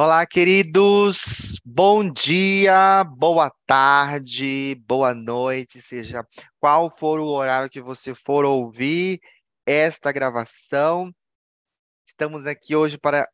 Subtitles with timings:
[0.00, 1.60] Olá, queridos.
[1.64, 6.24] Bom dia, boa tarde, boa noite, seja
[6.60, 9.18] qual for o horário que você for ouvir
[9.66, 11.12] esta gravação.
[12.06, 13.28] Estamos aqui hoje para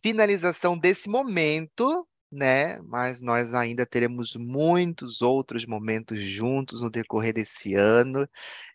[0.00, 2.78] finalização desse momento, né?
[2.82, 8.28] Mas nós ainda teremos muitos outros momentos juntos no decorrer desse ano,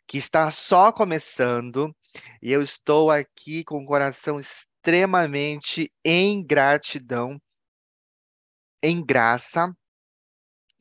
[0.06, 1.96] que está só começando,
[2.42, 4.38] e eu estou aqui com o coração
[6.04, 7.40] em gratidão,
[8.84, 9.72] em graça,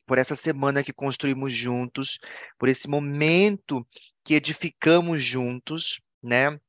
[0.05, 2.19] por essa semana que construímos juntos,
[2.57, 3.87] por esse momento
[4.25, 6.59] que edificamos juntos, né?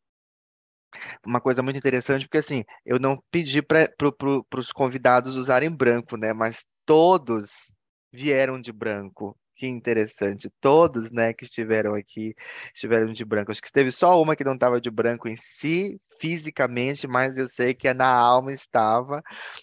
[1.27, 6.17] Uma coisa muito interessante, porque assim, eu não pedi para pro, os convidados usarem branco,
[6.17, 6.33] né?
[6.33, 7.75] Mas todos
[8.13, 9.37] vieram de branco.
[9.55, 10.51] Que interessante.
[10.61, 12.35] Todos, né, que estiveram aqui,
[12.75, 13.53] estiveram de branco.
[13.53, 17.47] Acho que teve só uma que não estava de branco em si, fisicamente, mas eu
[17.47, 19.23] sei que na alma estava,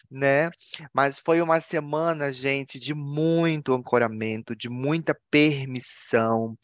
[0.09, 0.51] né?
[0.93, 6.55] Mas foi uma semana, gente, de muito ancoramento, de muita permissão,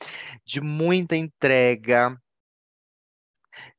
[0.46, 2.16] de muita entrega,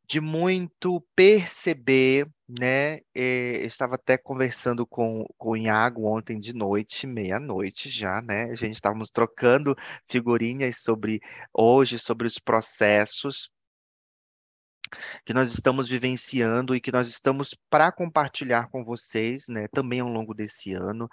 [0.09, 2.99] de muito perceber, né?
[3.15, 8.45] Eh, eu estava até conversando com, com o Iago ontem de noite, meia-noite já, né?
[8.45, 9.75] A gente estávamos trocando
[10.09, 11.21] figurinhas sobre
[11.53, 13.51] hoje, sobre os processos
[15.25, 19.67] que nós estamos vivenciando e que nós estamos para compartilhar com vocês, né?
[19.69, 21.09] Também ao longo desse ano.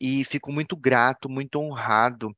[0.00, 2.36] E fico muito grato, muito honrado.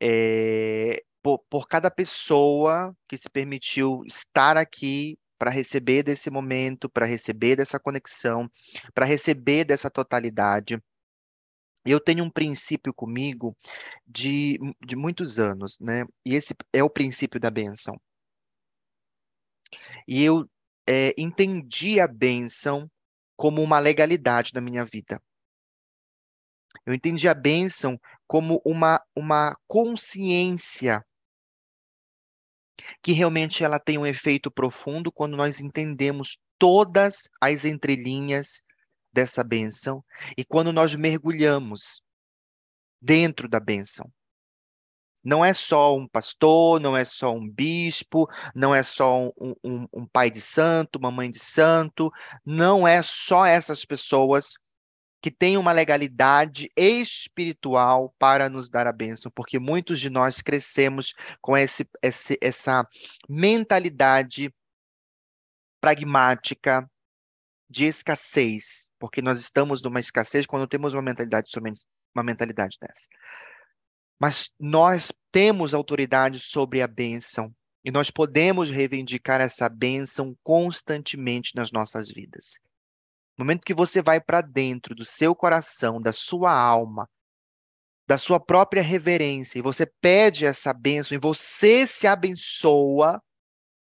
[0.00, 7.06] É, por, por cada pessoa que se permitiu estar aqui para receber desse momento, para
[7.06, 8.50] receber dessa conexão,
[8.94, 10.80] para receber dessa totalidade.
[11.84, 13.56] Eu tenho um princípio comigo
[14.06, 16.04] de, de muitos anos, né?
[16.24, 18.00] E esse é o princípio da benção.
[20.08, 20.48] E eu
[20.86, 22.90] é, entendi a benção
[23.36, 25.20] como uma legalidade na minha vida.
[26.86, 31.04] Eu entendi a bênção como uma, uma consciência
[33.02, 38.62] que realmente ela tem um efeito profundo quando nós entendemos todas as entrelinhas
[39.12, 40.04] dessa bênção
[40.36, 42.02] e quando nós mergulhamos
[43.00, 44.10] dentro da bênção.
[45.22, 49.88] Não é só um pastor, não é só um bispo, não é só um, um,
[49.90, 52.10] um pai de santo, uma mãe de santo,
[52.44, 54.54] não é só essas pessoas
[55.24, 61.14] que tem uma legalidade espiritual para nos dar a bênção, porque muitos de nós crescemos
[61.40, 62.86] com esse, esse, essa
[63.26, 64.54] mentalidade
[65.80, 66.86] pragmática
[67.70, 73.08] de escassez, porque nós estamos numa escassez quando temos uma mentalidade somente uma mentalidade dessa.
[74.20, 77.50] Mas nós temos autoridade sobre a bênção
[77.82, 82.58] e nós podemos reivindicar essa bênção constantemente nas nossas vidas.
[83.36, 87.08] No momento que você vai para dentro do seu coração, da sua alma,
[88.06, 93.20] da sua própria reverência, e você pede essa bênção, e você se abençoa,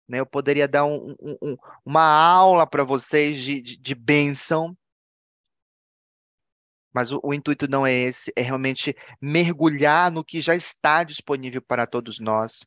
[0.08, 0.20] né?
[0.20, 4.78] Eu poderia dar um, um, uma aula para vocês de, de, de bênção,
[6.94, 11.62] mas o, o, intuito não é esse, é realmente mergulhar no que já está disponível
[11.62, 12.64] para todos nós.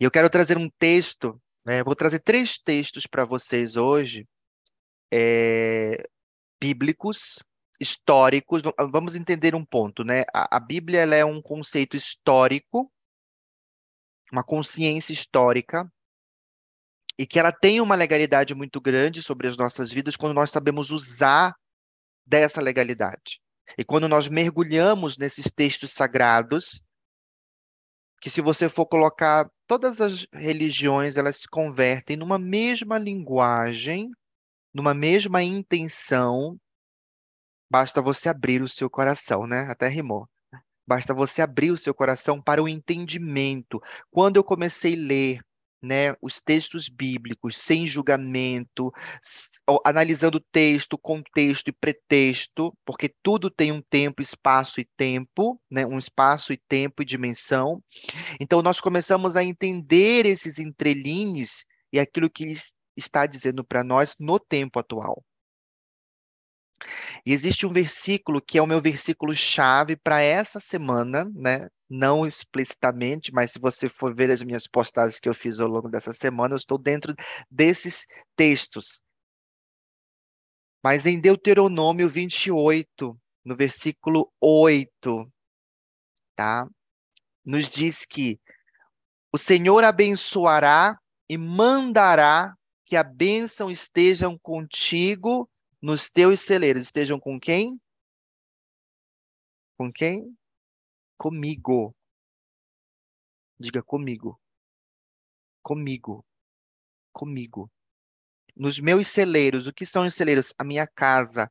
[0.00, 1.84] E eu quero trazer um texto, né?
[1.84, 4.26] vou trazer três textos para vocês hoje,
[5.12, 6.08] é,
[6.60, 7.38] bíblicos,
[7.80, 8.62] históricos.
[8.90, 10.24] Vamos entender um ponto, né?
[10.32, 12.90] A, a Bíblia é um conceito histórico,
[14.32, 15.90] uma consciência histórica,
[17.18, 20.90] e que ela tem uma legalidade muito grande sobre as nossas vidas quando nós sabemos
[20.90, 21.54] usar
[22.26, 23.40] dessa legalidade.
[23.78, 26.82] E quando nós mergulhamos nesses textos sagrados,
[28.20, 34.10] que se você for colocar todas as religiões, elas se convertem numa mesma linguagem
[34.74, 36.58] numa mesma intenção,
[37.70, 39.66] basta você abrir o seu coração, né?
[39.70, 40.28] Até rimou.
[40.86, 43.80] Basta você abrir o seu coração para o entendimento.
[44.10, 45.40] Quando eu comecei a ler
[45.84, 48.90] né, os textos bíblicos sem julgamento,
[49.84, 55.98] analisando texto, contexto e pretexto, porque tudo tem um tempo, espaço e tempo, né, um
[55.98, 57.82] espaço e tempo e dimensão.
[58.40, 62.46] Então nós começamos a entender esses entrelinhos e aquilo que
[62.96, 65.22] está dizendo para nós no tempo atual.
[67.24, 71.68] E existe um versículo que é o meu versículo chave para essa semana, né?
[71.88, 75.88] Não explicitamente, mas se você for ver as minhas postagens que eu fiz ao longo
[75.88, 77.14] dessa semana, eu estou dentro
[77.50, 78.06] desses
[78.36, 79.00] textos.
[80.82, 85.32] Mas em Deuteronômio 28, no versículo 8,
[86.36, 86.68] tá?
[87.44, 88.38] Nos diz que
[89.32, 90.98] o Senhor abençoará
[91.28, 95.48] e mandará que a bênção estejam contigo
[95.80, 97.80] nos teus celeiros estejam com quem?
[99.76, 100.36] Com quem?
[101.16, 101.94] Comigo.
[103.58, 104.40] Diga comigo.
[105.62, 106.24] Comigo.
[107.12, 107.70] Comigo.
[108.56, 110.54] Nos meus celeiros, o que são os celeiros?
[110.58, 111.50] A minha casa.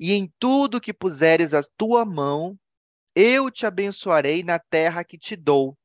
[0.00, 2.58] E em tudo que puseres a tua mão,
[3.14, 5.76] eu te abençoarei na terra que te dou,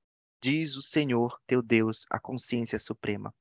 [0.41, 3.33] diz o Senhor teu Deus, a consciência suprema.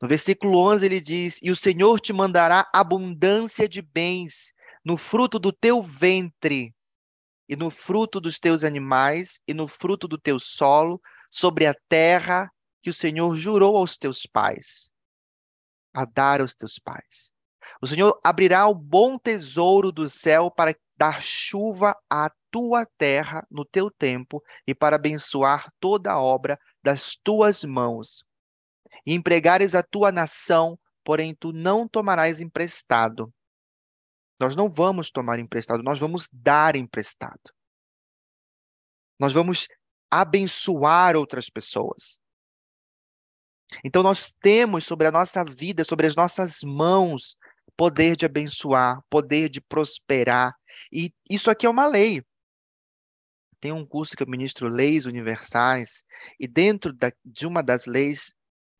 [0.00, 4.52] No versículo 11 ele diz: E o Senhor te mandará abundância de bens
[4.82, 6.74] no fruto do teu ventre,
[7.46, 11.00] e no fruto dos teus animais, e no fruto do teu solo,
[11.30, 12.50] sobre a terra
[12.82, 14.90] que o Senhor jurou aos teus pais,
[15.92, 17.30] a dar aos teus pais.
[17.82, 23.66] O Senhor abrirá o bom tesouro do céu para dar chuva à tua terra no
[23.66, 28.24] teu tempo e para abençoar toda a obra das tuas mãos
[29.06, 33.32] e empregares a tua nação, porém tu não tomarás emprestado.
[34.38, 37.52] Nós não vamos tomar emprestado, nós vamos dar emprestado.
[39.18, 39.68] Nós vamos
[40.10, 42.18] abençoar outras pessoas.
[43.84, 47.36] Então nós temos sobre a nossa vida, sobre as nossas mãos,
[47.76, 50.54] poder de abençoar, poder de prosperar.
[50.92, 52.22] E isso aqui é uma lei.
[53.60, 56.02] Tem um curso que eu ministro Leis Universais,
[56.38, 58.34] e dentro da, de uma das leis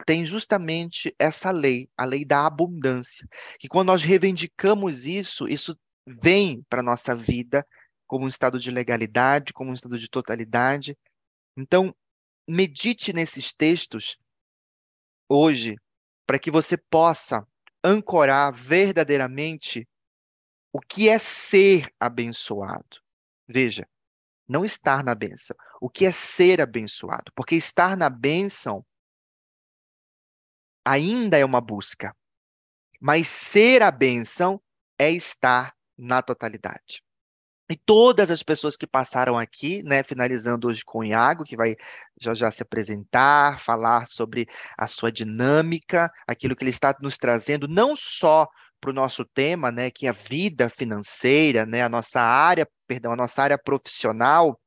[0.04, 3.26] tem justamente essa lei, a lei da abundância.
[3.58, 7.66] Que quando nós reivindicamos isso, isso vem para a nossa vida
[8.06, 10.96] como um estado de legalidade, como um estado de totalidade.
[11.56, 11.94] Então,
[12.48, 14.16] medite nesses textos
[15.28, 15.76] hoje,
[16.26, 17.46] para que você possa
[17.82, 19.86] ancorar verdadeiramente
[20.72, 23.00] o que é ser abençoado.
[23.48, 23.88] Veja,
[24.48, 28.84] não estar na bênção, o que é ser abençoado, porque estar na bênção
[30.84, 32.14] ainda é uma busca.
[33.00, 34.60] Mas ser a bênção
[34.98, 37.02] é estar na totalidade.
[37.70, 41.76] E todas as pessoas que passaram aqui, né, finalizando hoje com o Iago, que vai
[42.20, 47.68] já já se apresentar, falar sobre a sua dinâmica, aquilo que ele está nos trazendo,
[47.68, 48.48] não só
[48.80, 53.12] para o nosso tema, né, que é a vida financeira, né, a nossa área, perdão,
[53.12, 54.58] a nossa área profissional,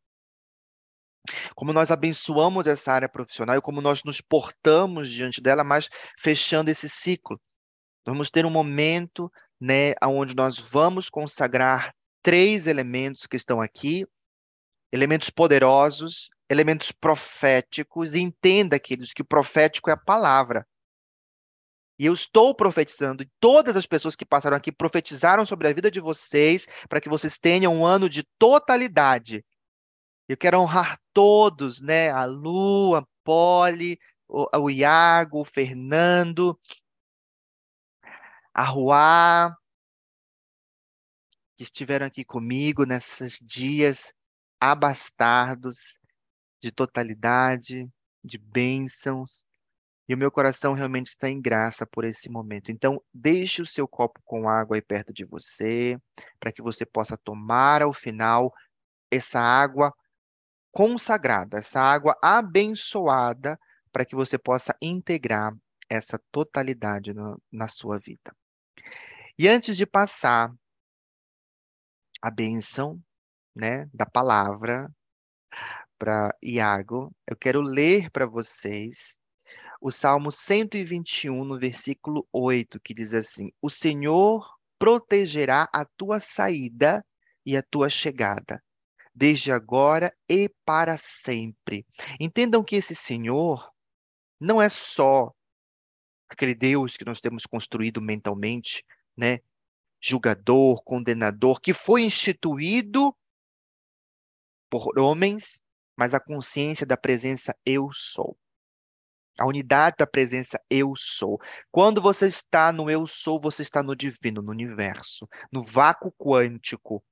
[1.55, 5.89] como nós abençoamos essa área profissional e como nós nos portamos diante dela, mas
[6.19, 7.39] fechando esse ciclo.
[8.05, 14.05] Vamos ter um momento, né, onde nós vamos consagrar três elementos que estão aqui,
[14.91, 20.67] elementos poderosos, elementos proféticos, e entenda, queridos, que o profético é a palavra.
[21.97, 25.89] E eu estou profetizando, e todas as pessoas que passaram aqui profetizaram sobre a vida
[25.89, 29.45] de vocês, para que vocês tenham um ano de totalidade,
[30.27, 32.09] eu quero honrar todos, né?
[32.09, 36.59] A Lu, a Poli, o, o Iago, o Fernando,
[38.53, 39.55] a Ruá,
[41.55, 44.13] que estiveram aqui comigo nesses dias
[44.59, 45.99] abastardos
[46.61, 47.89] de totalidade,
[48.23, 49.43] de bênçãos.
[50.07, 52.71] E o meu coração realmente está em graça por esse momento.
[52.71, 55.97] Então, deixe o seu copo com água aí perto de você,
[56.39, 58.53] para que você possa tomar ao final
[59.09, 59.93] essa água
[60.73, 63.59] consagrada, essa água abençoada,
[63.91, 65.55] para que você possa integrar
[65.87, 68.35] essa totalidade no, na sua vida.
[69.37, 70.51] E antes de passar
[72.19, 72.99] a bênção
[73.55, 74.91] né, da palavra
[75.99, 79.19] para Iago, eu quero ler para vocês
[79.79, 84.43] o Salmo 121, no versículo 8, que diz assim: O Senhor
[84.79, 87.05] protegerá a tua saída
[87.45, 88.63] e a tua chegada
[89.13, 91.85] desde agora e para sempre.
[92.19, 93.71] Entendam que esse Senhor
[94.39, 95.31] não é só
[96.27, 98.83] aquele Deus que nós temos construído mentalmente,
[99.15, 99.39] né?
[100.01, 103.15] Julgador, condenador, que foi instituído
[104.69, 105.61] por homens,
[105.95, 108.37] mas a consciência da presença eu sou.
[109.37, 111.39] A unidade da presença eu sou.
[111.71, 117.03] Quando você está no eu sou, você está no divino, no universo, no vácuo quântico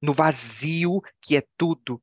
[0.00, 2.02] no vazio que é tudo.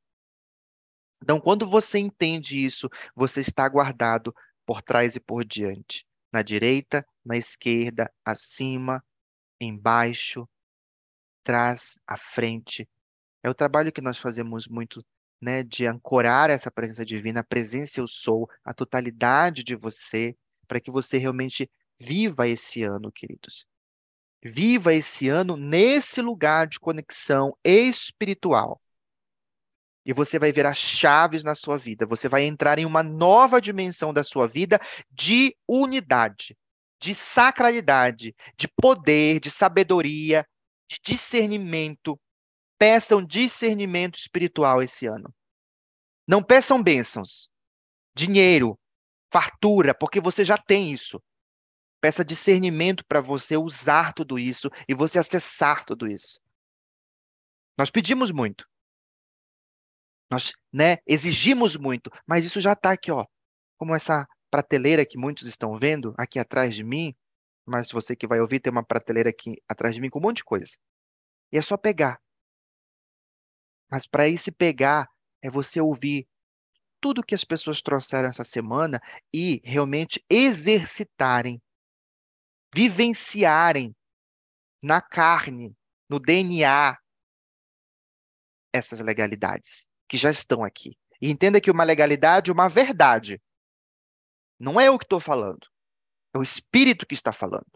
[1.22, 4.34] Então, quando você entende isso, você está guardado
[4.66, 9.02] por trás e por diante, na direita, na esquerda, acima,
[9.60, 10.48] embaixo,
[11.42, 12.88] trás, à frente.
[13.42, 15.04] É o trabalho que nós fazemos muito,
[15.40, 20.36] né, de ancorar essa presença divina, a presença eu sou, a totalidade de você,
[20.66, 23.66] para que você realmente viva esse ano, queridos.
[24.44, 28.78] Viva esse ano nesse lugar de conexão espiritual.
[30.04, 32.04] E você vai ver as chaves na sua vida.
[32.06, 34.78] Você vai entrar em uma nova dimensão da sua vida
[35.10, 36.54] de unidade,
[37.00, 40.46] de sacralidade, de poder, de sabedoria,
[40.86, 42.20] de discernimento.
[42.78, 45.34] Peçam discernimento espiritual esse ano.
[46.28, 47.48] Não peçam bênçãos,
[48.14, 48.78] dinheiro,
[49.32, 51.18] fartura, porque você já tem isso.
[52.04, 56.38] Peça discernimento para você usar tudo isso e você acessar tudo isso.
[57.78, 58.68] Nós pedimos muito.
[60.30, 63.24] Nós né, exigimos muito, mas isso já está aqui, ó,
[63.78, 67.16] como essa prateleira que muitos estão vendo aqui atrás de mim,
[67.64, 70.36] mas você que vai ouvir tem uma prateleira aqui atrás de mim com um monte
[70.36, 70.76] de coisa.
[71.50, 72.20] E é só pegar.
[73.90, 75.08] Mas para esse pegar
[75.40, 76.28] é você ouvir
[77.00, 79.00] tudo que as pessoas trouxeram essa semana
[79.32, 81.62] e realmente exercitarem,
[82.74, 83.94] vivenciarem
[84.82, 85.76] na carne,
[86.08, 86.98] no DNA,
[88.72, 90.98] essas legalidades que já estão aqui.
[91.22, 93.40] E entenda que uma legalidade é uma verdade.
[94.58, 95.66] Não é eu que estou falando.
[96.34, 97.70] É o Espírito que está falando.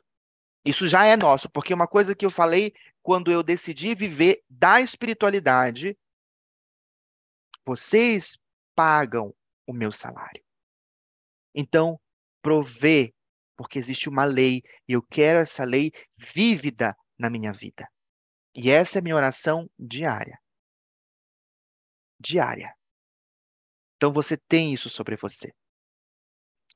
[0.65, 4.81] Isso já é nosso, porque uma coisa que eu falei quando eu decidi viver da
[4.81, 5.97] espiritualidade,
[7.65, 8.37] vocês
[8.75, 9.35] pagam
[9.67, 10.43] o meu salário.
[11.55, 11.99] Então,
[12.43, 13.15] provê,
[13.59, 17.89] porque existe uma lei e eu quero essa lei vívida na minha vida.
[18.55, 20.39] E essa é a minha oração diária.
[22.21, 22.73] Diária.
[23.97, 25.51] Então você tem isso sobre você.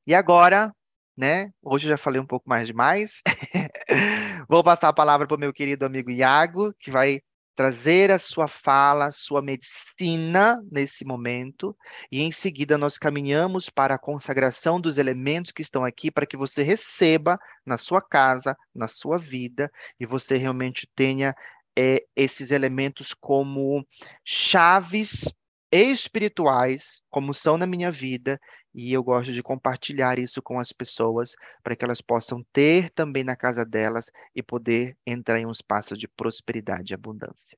[0.05, 0.75] E agora,
[1.15, 1.51] né?
[1.61, 3.21] Hoje eu já falei um pouco mais demais.
[4.49, 7.21] Vou passar a palavra para o meu querido amigo Iago, que vai
[7.55, 11.75] trazer a sua fala, sua medicina nesse momento,
[12.11, 16.37] e em seguida nós caminhamos para a consagração dos elementos que estão aqui para que
[16.37, 21.35] você receba na sua casa, na sua vida, e você realmente tenha
[21.77, 23.85] é, esses elementos como
[24.23, 25.25] chaves
[25.71, 28.39] espirituais, como são na minha vida,
[28.73, 33.23] e eu gosto de compartilhar isso com as pessoas para que elas possam ter também
[33.23, 37.57] na casa delas e poder entrar em um espaço de prosperidade e abundância.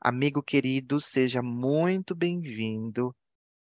[0.00, 3.14] Amigo querido, seja muito bem-vindo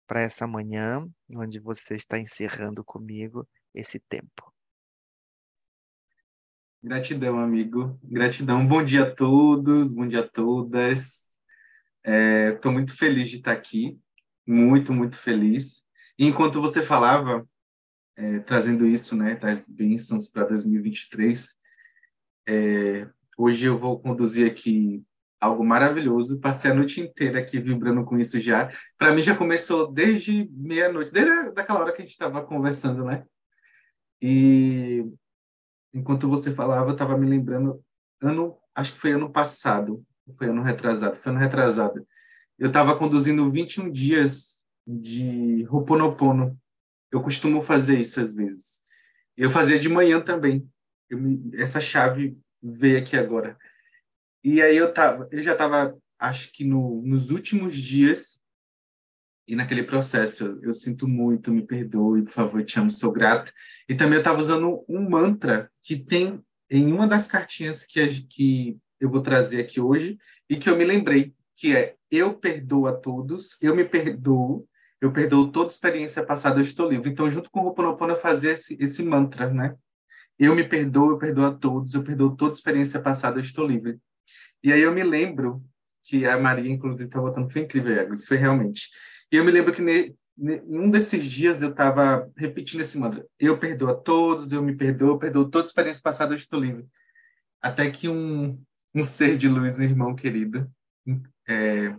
[0.06, 4.52] para essa manhã, onde você está encerrando comigo esse tempo.
[6.82, 7.98] Gratidão, amigo.
[8.02, 8.66] Gratidão.
[8.66, 11.24] Bom dia a todos, bom dia a todas.
[12.02, 14.00] Estou é, muito feliz de estar aqui,
[14.46, 15.84] muito, muito feliz.
[16.22, 17.48] Enquanto você falava,
[18.14, 21.56] é, trazendo isso, né, das bênçãos para 2023,
[22.46, 23.08] é,
[23.38, 25.02] hoje eu vou conduzir aqui
[25.40, 26.38] algo maravilhoso.
[26.38, 28.70] Passei a noite inteira aqui vibrando com isso já.
[28.98, 33.24] Para mim já começou desde meia-noite, desde aquela hora que a gente estava conversando, né?
[34.20, 35.02] E
[35.94, 37.82] enquanto você falava, eu estava me lembrando,
[38.20, 40.04] ano, acho que foi ano passado,
[40.36, 42.06] foi ano retrasado, foi ano retrasado.
[42.58, 46.58] Eu estava conduzindo 21 dias de Ho'oponopono.
[47.10, 48.80] Eu costumo fazer isso às vezes.
[49.36, 50.68] Eu fazia de manhã também.
[51.10, 53.56] Me, essa chave veio aqui agora.
[54.42, 58.40] E aí eu tava, eu já estava, acho que no, nos últimos dias
[59.50, 63.52] e naquele processo, eu, eu, sinto muito, me perdoe, por favor, te amo, sou grato.
[63.88, 68.78] E também eu estava usando um mantra que tem em uma das cartinhas que, que
[69.00, 70.16] eu vou trazer aqui hoje
[70.48, 74.68] e que eu me lembrei, que é eu perdoo a todos, eu me perdoo
[75.00, 77.10] eu perdoo toda experiência passada, eu estou livre.
[77.10, 79.74] Então, junto com o Ho'oponopono, eu fazia esse, esse mantra, né?
[80.38, 83.98] Eu me perdoo, eu perdoo a todos, eu perdoo toda experiência passada, eu estou livre.
[84.62, 85.62] E aí eu me lembro
[86.04, 88.88] que a Maria, inclusive, está botando, foi incrível, foi realmente.
[89.32, 90.14] E eu me lembro que ne,
[90.66, 93.26] um desses dias eu estava repetindo esse mantra.
[93.38, 96.86] Eu perdoo a todos, eu me perdoo, eu perdoo toda experiência passada, eu estou livre.
[97.60, 98.60] Até que um,
[98.94, 100.70] um ser de luz, um irmão querido,
[101.46, 101.94] é,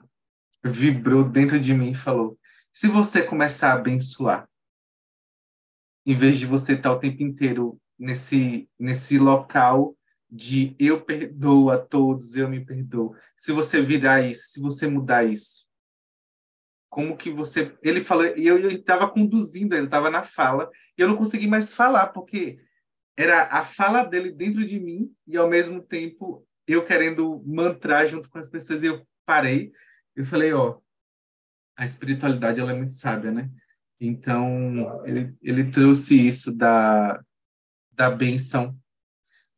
[0.63, 2.37] vibrou dentro de mim e falou:
[2.73, 4.49] se você começar a abençoar,
[6.05, 9.95] em vez de você estar o tempo inteiro nesse, nesse local
[10.29, 13.15] de eu perdoo a todos, eu me perdoo.
[13.37, 15.65] Se você virar isso, se você mudar isso,
[16.89, 17.77] como que você.
[17.81, 21.73] Ele falou, e eu estava conduzindo, ele estava na fala, e eu não consegui mais
[21.73, 22.59] falar, porque
[23.17, 28.29] era a fala dele dentro de mim, e ao mesmo tempo eu querendo mantrar junto
[28.29, 29.71] com as pessoas, e eu parei,
[30.15, 30.79] eu falei, ó,
[31.75, 33.49] a espiritualidade ela é muito sábia, né?
[33.99, 37.23] Então, ele, ele trouxe isso da,
[37.91, 38.75] da benção.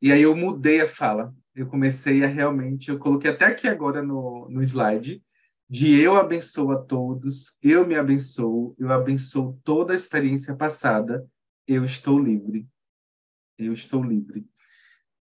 [0.02, 1.34] E aí eu mudei a fala.
[1.56, 5.24] Eu comecei a realmente, eu coloquei até aqui agora no, no slide,
[5.70, 11.26] de eu abençoo a todos, eu me abençoo, eu abençoo toda a experiência passada,
[11.68, 12.68] eu estou livre.
[13.58, 14.46] Eu estou livre.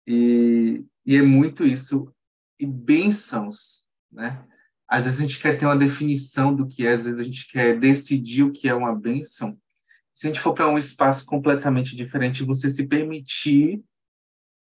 [0.07, 2.13] E, e é muito isso.
[2.59, 4.45] E bênçãos, né?
[4.89, 7.47] Às vezes a gente quer ter uma definição do que é, às vezes a gente
[7.47, 9.57] quer decidir o que é uma bênção.
[10.15, 13.81] se a gente for para um espaço completamente diferente, você se permitir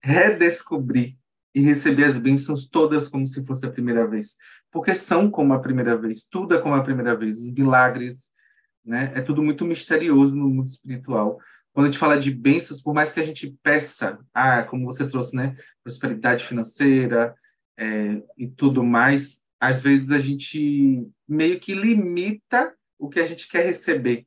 [0.01, 1.17] redescobrir
[1.53, 4.35] e receber as bênçãos todas como se fosse a primeira vez,
[4.71, 8.29] porque são como a primeira vez, tudo é como a primeira vez, os milagres,
[8.85, 9.11] né?
[9.15, 11.39] É tudo muito misterioso no mundo espiritual.
[11.73, 15.07] Quando a gente fala de bênçãos, por mais que a gente peça, ah, como você
[15.07, 17.35] trouxe, né, prosperidade financeira
[17.77, 23.47] é, e tudo mais, às vezes a gente meio que limita o que a gente
[23.47, 24.25] quer receber.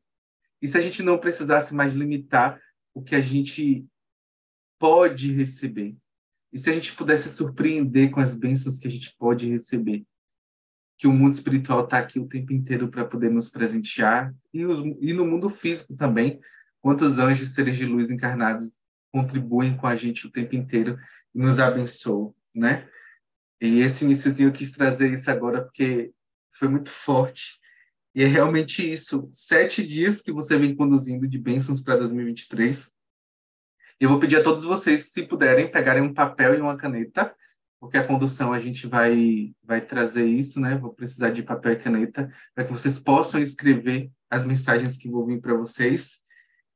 [0.61, 2.61] E se a gente não precisasse mais limitar
[2.95, 3.87] o que a gente
[4.79, 5.97] pode receber?
[6.53, 10.05] E se a gente pudesse surpreender com as bênçãos que a gente pode receber?
[10.99, 14.81] Que o mundo espiritual está aqui o tempo inteiro para poder nos presentear, e, os,
[15.01, 16.39] e no mundo físico também,
[16.81, 18.71] quantos anjos, seres de luz encarnados
[19.11, 20.99] contribuem com a gente o tempo inteiro
[21.35, 22.89] e nos abençoam, né?
[23.63, 26.13] E esse iníciozinho eu quis trazer isso agora porque
[26.51, 27.61] foi muito forte.
[28.13, 29.29] E é realmente isso.
[29.33, 32.93] Sete dias que você vem conduzindo de bênçãos para 2023.
[34.01, 37.33] Eu vou pedir a todos vocês, se puderem, pegarem um papel e uma caneta,
[37.79, 40.77] porque a condução a gente vai, vai trazer isso, né?
[40.77, 45.25] Vou precisar de papel e caneta para que vocês possam escrever as mensagens que vou
[45.25, 46.21] vir para vocês.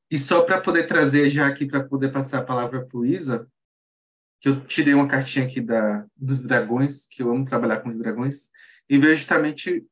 [0.09, 3.45] E só para poder trazer já aqui, para poder passar a palavra para o Isa,
[4.40, 7.99] que eu tirei uma cartinha aqui da, dos dragões, que eu amo trabalhar com os
[7.99, 8.49] dragões,
[8.88, 9.85] e vejo justamente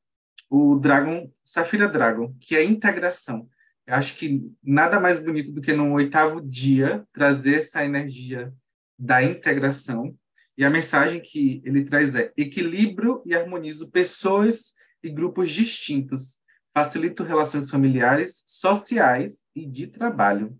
[0.48, 3.48] o Dragon, Safira Dragon, que é integração.
[3.86, 8.52] Eu acho que nada mais bonito do que no oitavo dia trazer essa energia
[8.98, 10.16] da integração.
[10.56, 14.72] E a mensagem que ele traz é: equilíbrio e harmonizo pessoas
[15.02, 16.38] e grupos distintos,
[16.72, 20.56] facilito relações familiares, sociais e de trabalho.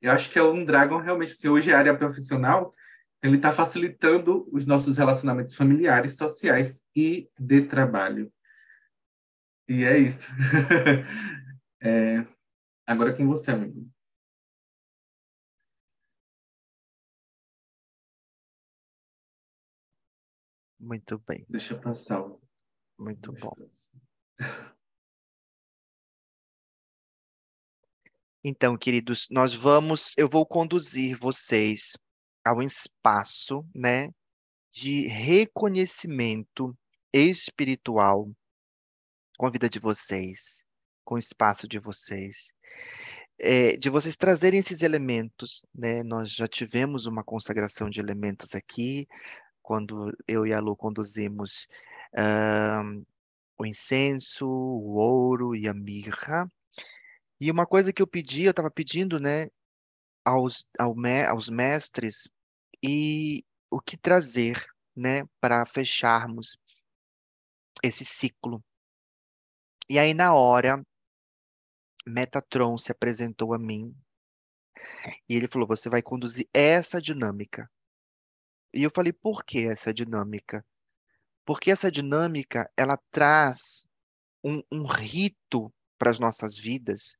[0.00, 2.72] Eu acho que é um Dragon realmente, se hoje é área profissional,
[3.22, 8.32] ele está facilitando os nossos relacionamentos familiares, sociais e de trabalho.
[9.68, 10.28] E é isso.
[11.82, 12.24] é,
[12.88, 13.86] Agora é com você, amigo.
[20.80, 21.44] Muito bem.
[21.50, 22.24] Deixa eu passar.
[22.98, 23.54] Muito Deixa bom.
[28.42, 31.92] Então, queridos, nós vamos, eu vou conduzir vocês
[32.48, 34.10] ao espaço, né,
[34.72, 36.76] de reconhecimento
[37.12, 38.30] espiritual
[39.36, 40.66] com a vida de vocês
[41.08, 42.52] com o espaço de vocês.
[43.38, 46.02] É, de vocês trazerem esses elementos, né?
[46.02, 49.08] Nós já tivemos uma consagração de elementos aqui,
[49.62, 51.66] quando eu e a Lu conduzimos
[52.12, 53.06] uh,
[53.56, 56.46] o incenso, o ouro e a mirra.
[57.40, 59.48] E uma coisa que eu pedi, eu estava pedindo, né,
[60.22, 62.28] aos, ao me, aos mestres,
[62.82, 64.64] e o que trazer,
[64.96, 66.58] né, para fecharmos
[67.82, 68.62] esse ciclo.
[69.88, 70.84] E aí, na hora,
[72.06, 73.94] Metatron se apresentou a mim
[75.28, 77.70] e ele falou: Você vai conduzir essa dinâmica.
[78.72, 80.64] E eu falei: Por que essa dinâmica?
[81.44, 83.86] Porque essa dinâmica ela traz
[84.44, 87.16] um, um rito para as nossas vidas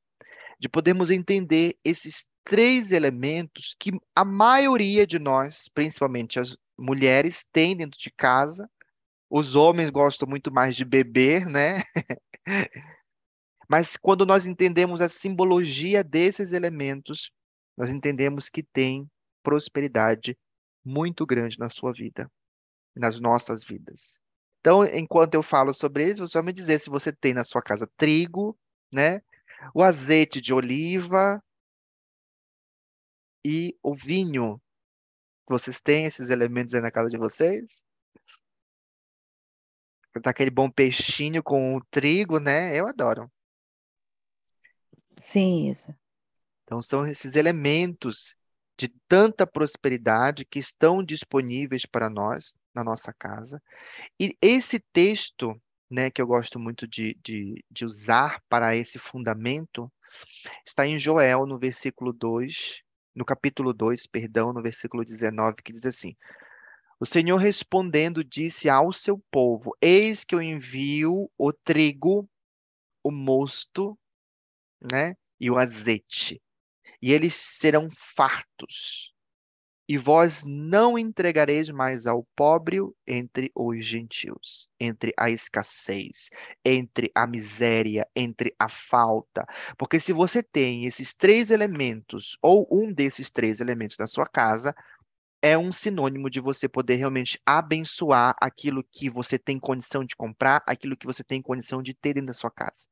[0.59, 7.77] de podermos entender esses três elementos que a maioria de nós, principalmente as mulheres, tem
[7.77, 8.67] dentro de casa.
[9.29, 11.83] Os homens gostam muito mais de beber, né?
[13.69, 17.31] Mas quando nós entendemos a simbologia desses elementos,
[17.77, 19.07] nós entendemos que tem
[19.43, 20.35] prosperidade
[20.83, 22.31] muito grande na sua vida,
[22.97, 24.19] nas nossas vidas.
[24.59, 27.61] Então, enquanto eu falo sobre isso, você vai me dizer se você tem na sua
[27.61, 28.57] casa trigo,
[28.91, 29.21] né?
[29.71, 31.39] O azeite de oliva
[33.45, 34.61] e o vinho.
[35.47, 37.85] Vocês têm esses elementos aí na casa de vocês?
[40.21, 42.77] Tá aquele bom peixinho com o trigo, né?
[42.77, 43.31] Eu adoro.
[45.21, 45.93] Sim, isso.
[46.63, 48.35] Então, são esses elementos
[48.77, 53.61] de tanta prosperidade que estão disponíveis para nós na nossa casa.
[54.19, 59.91] E esse texto, né, que eu gosto muito de, de, de usar para esse fundamento,
[60.65, 62.81] está em Joel, no versículo 2,
[63.19, 66.15] no capítulo 2, perdão, no versículo 19, que diz assim:
[66.97, 72.29] O Senhor respondendo disse ao seu povo: Eis que eu envio o trigo,
[73.03, 73.99] o mosto
[74.79, 75.15] né?
[75.37, 76.41] E o azeite.
[77.01, 79.13] E eles serão fartos.
[79.89, 86.29] E vós não entregareis mais ao pobre entre os gentios, entre a escassez,
[86.63, 89.47] entre a miséria, entre a falta.
[89.79, 94.75] Porque se você tem esses três elementos, ou um desses três elementos na sua casa,
[95.41, 100.61] é um sinônimo de você poder realmente abençoar aquilo que você tem condição de comprar,
[100.67, 102.87] aquilo que você tem condição de ter dentro da sua casa.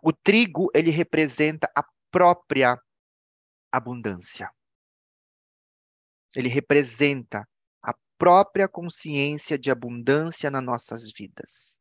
[0.00, 2.78] O trigo, ele representa a própria
[3.72, 4.48] abundância.
[6.36, 7.48] Ele representa
[7.82, 11.80] a própria consciência de abundância nas nossas vidas.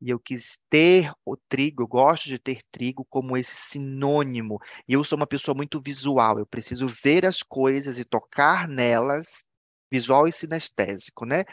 [0.00, 4.60] E eu quis ter o trigo, eu gosto de ter trigo como esse sinônimo.
[4.86, 9.46] E eu sou uma pessoa muito visual, eu preciso ver as coisas e tocar nelas,
[9.90, 11.44] visual e sinestésico, né?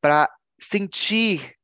[0.00, 1.56] Para sentir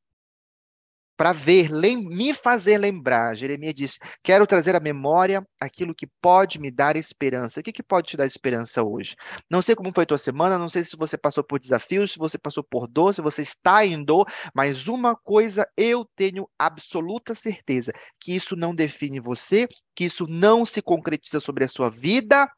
[1.16, 3.36] para ver, me fazer lembrar.
[3.36, 7.60] Jeremias diz: Quero trazer à memória aquilo que pode me dar esperança.
[7.60, 9.14] O que, que pode te dar esperança hoje?
[9.50, 12.18] Não sei como foi a tua semana, não sei se você passou por desafios, se
[12.18, 17.34] você passou por dor, se você está em dor, mas uma coisa eu tenho absoluta
[17.34, 22.50] certeza: que isso não define você, que isso não se concretiza sobre a sua vida.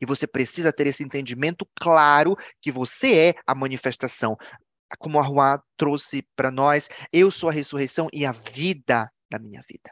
[0.00, 4.36] E você precisa ter esse entendimento claro que você é a manifestação
[4.98, 9.62] como a Rua trouxe para nós, eu sou a ressurreição e a vida da minha
[9.68, 9.90] vida.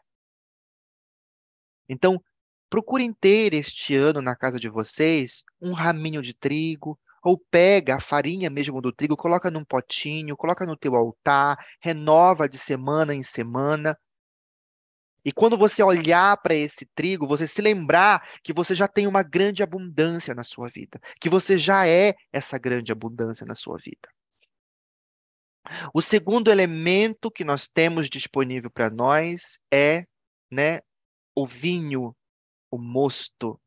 [1.89, 2.23] Então,
[2.69, 8.01] procurem ter este ano na casa de vocês um raminho de trigo, ou pega a
[8.01, 13.23] farinha mesmo do trigo, coloca num potinho, coloca no teu altar, renova de semana em
[13.23, 13.99] semana.
[15.25, 19.23] E quando você olhar para esse trigo, você se lembrar que você já tem uma
[19.23, 24.09] grande abundância na sua vida, que você já é essa grande abundância na sua vida.
[25.93, 30.05] O segundo elemento que nós temos disponível para nós é
[30.51, 30.81] né,
[31.35, 32.15] o vinho,
[32.71, 33.61] o mosto.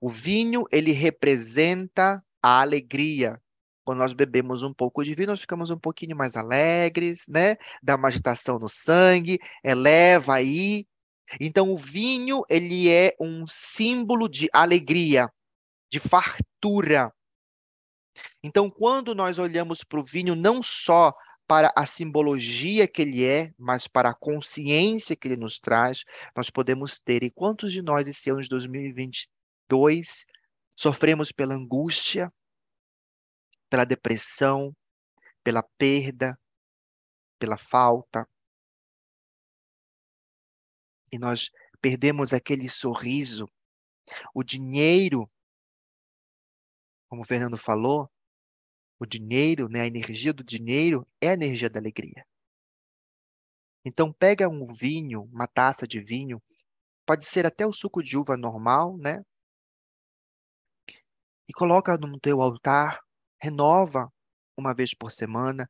[0.00, 3.40] O vinho, ele representa a alegria.
[3.84, 7.56] Quando nós bebemos um pouco de vinho, nós ficamos um pouquinho mais alegres, né?
[7.82, 10.86] Dá uma agitação no sangue, eleva aí.
[11.40, 15.30] Então, o vinho, ele é um símbolo de alegria,
[15.90, 17.12] de fartura.
[18.42, 21.14] Então, quando nós olhamos para o vinho, não só
[21.46, 26.04] para a simbologia que ele é, mas para a consciência que ele nos traz,
[26.36, 27.24] nós podemos ter.
[27.24, 30.26] E quantos de nós, esse ano de 2022,
[30.76, 32.32] sofremos pela angústia,
[33.68, 34.72] pela depressão,
[35.42, 36.38] pela perda,
[37.36, 38.28] pela falta?
[41.10, 43.50] E nós perdemos aquele sorriso,
[44.32, 45.28] o dinheiro
[47.10, 48.08] como o Fernando falou,
[49.00, 52.24] o dinheiro, né, a energia do dinheiro é a energia da alegria.
[53.84, 56.40] Então pega um vinho, uma taça de vinho,
[57.04, 59.24] pode ser até o suco de uva normal, né?
[61.48, 63.00] E coloca no teu altar,
[63.42, 64.08] renova
[64.56, 65.68] uma vez por semana,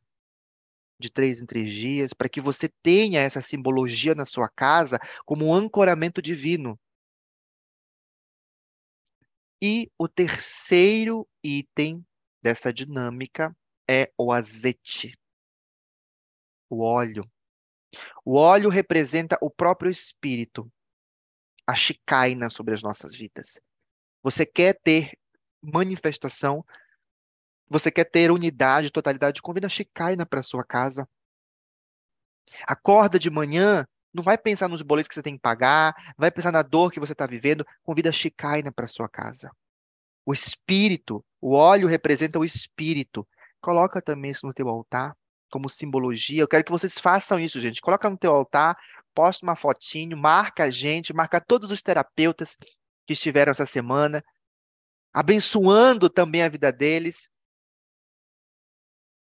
[1.00, 5.46] de três em três dias, para que você tenha essa simbologia na sua casa como
[5.46, 6.78] um ancoramento divino.
[9.62, 12.04] E o terceiro item
[12.42, 13.54] dessa dinâmica
[13.88, 15.18] é o azeite,
[16.68, 17.30] o óleo.
[18.24, 20.72] O óleo representa o próprio espírito,
[21.66, 23.60] a chicaina sobre as nossas vidas.
[24.22, 25.18] Você quer ter
[25.60, 26.64] manifestação,
[27.68, 31.08] você quer ter unidade, totalidade, convida a chicaina para sua casa.
[32.66, 36.52] Acorda de manhã, não vai pensar nos boletos que você tem que pagar, vai pensar
[36.52, 39.50] na dor que você está vivendo, convida a Shekinah para sua casa.
[40.26, 43.26] O espírito, o óleo representa o espírito.
[43.60, 45.16] Coloca também isso no teu altar
[45.50, 46.42] como simbologia.
[46.42, 47.80] Eu quero que vocês façam isso, gente.
[47.80, 48.76] Coloca no teu altar,
[49.14, 52.56] posta uma fotinho, marca a gente, marca todos os terapeutas
[53.06, 54.22] que estiveram essa semana,
[55.12, 57.29] abençoando também a vida deles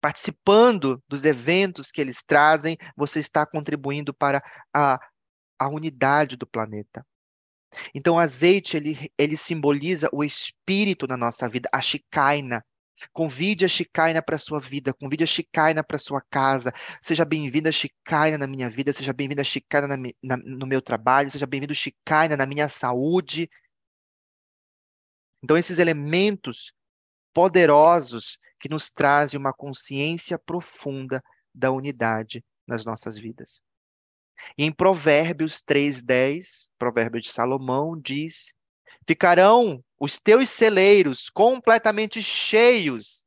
[0.00, 4.42] participando dos eventos que eles trazem, você está contribuindo para
[4.74, 4.98] a,
[5.58, 7.04] a unidade do planeta.
[7.94, 12.64] Então, o azeite, ele, ele simboliza o espírito na nossa vida, a Shekinah.
[13.12, 16.72] Convide a Shekinah para a sua vida, convide a Shekinah para a sua casa.
[17.02, 20.82] Seja bem-vinda a Shekinah na minha vida, seja bem-vinda a Shekinah na, na, no meu
[20.82, 23.48] trabalho, seja bem-vindo a Shekinah na minha saúde.
[25.42, 26.72] Então, esses elementos
[27.32, 33.62] poderosos que nos trazem uma consciência profunda da unidade nas nossas vidas.
[34.56, 38.54] E em Provérbios 3:10, Provérbio de Salomão diz:
[39.06, 43.26] Ficarão os teus celeiros completamente cheios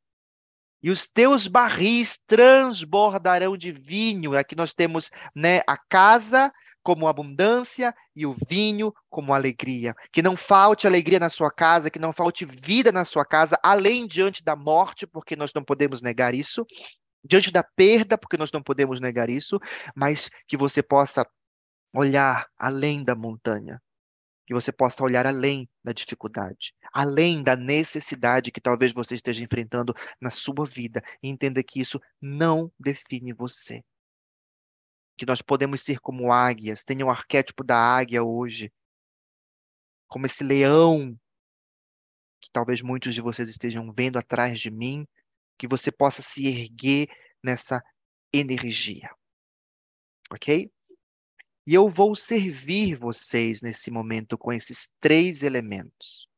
[0.82, 4.36] e os teus barris transbordarão de vinho.
[4.36, 6.52] Aqui nós temos, né, a casa
[6.84, 9.94] como abundância e o vinho como alegria.
[10.12, 14.06] Que não falte alegria na sua casa, que não falte vida na sua casa, além
[14.06, 16.64] diante da morte, porque nós não podemos negar isso,
[17.24, 19.58] diante da perda, porque nós não podemos negar isso,
[19.96, 21.26] mas que você possa
[21.94, 23.80] olhar além da montanha,
[24.46, 29.94] que você possa olhar além da dificuldade, além da necessidade que talvez você esteja enfrentando
[30.20, 33.82] na sua vida e entenda que isso não define você.
[35.16, 38.72] Que nós podemos ser como águias, tenha o arquétipo da águia hoje,
[40.08, 41.18] como esse leão
[42.44, 45.06] que talvez muitos de vocês estejam vendo atrás de mim,
[45.58, 47.08] que você possa se erguer
[47.42, 47.82] nessa
[48.30, 49.10] energia.
[50.30, 50.70] Ok?
[51.66, 56.28] E eu vou servir vocês nesse momento com esses três elementos.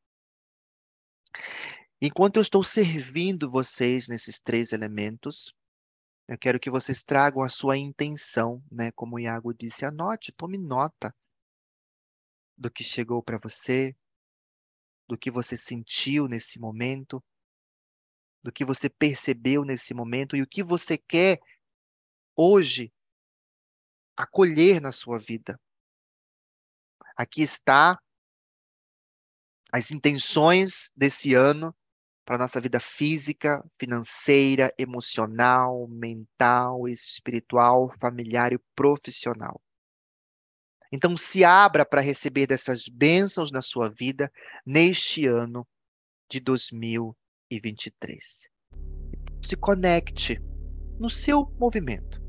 [2.01, 5.53] Enquanto eu estou servindo vocês nesses três elementos,
[6.27, 8.91] eu quero que vocês tragam a sua intenção, né?
[8.91, 11.15] Como o Iago disse, anote, tome nota
[12.57, 13.95] do que chegou para você,
[15.07, 17.23] do que você sentiu nesse momento,
[18.43, 21.39] do que você percebeu nesse momento e o que você quer
[22.35, 22.93] hoje
[24.15, 25.59] acolher na sua vida.
[27.15, 27.97] Aqui está
[29.71, 31.75] as intenções desse ano
[32.27, 39.61] para a nossa vida física, financeira, emocional, mental, espiritual, familiar e profissional.
[40.91, 44.29] Então, se abra para receber dessas bênçãos na sua vida
[44.65, 45.65] neste ano
[46.29, 48.49] de 2023.
[49.41, 50.37] Se conecte
[50.99, 52.21] no seu movimento.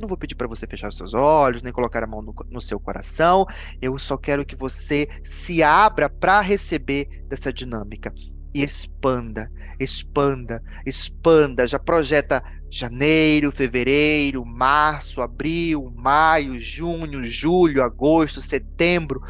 [0.00, 2.60] Não vou pedir para você fechar os seus olhos, nem colocar a mão no, no
[2.60, 3.44] seu coração.
[3.82, 8.10] Eu só quero que você se abra para receber dessa dinâmica
[8.54, 11.66] e expanda, expanda, expanda.
[11.66, 19.20] Já projeta janeiro, fevereiro, março, abril, maio, junho, julho, agosto, setembro,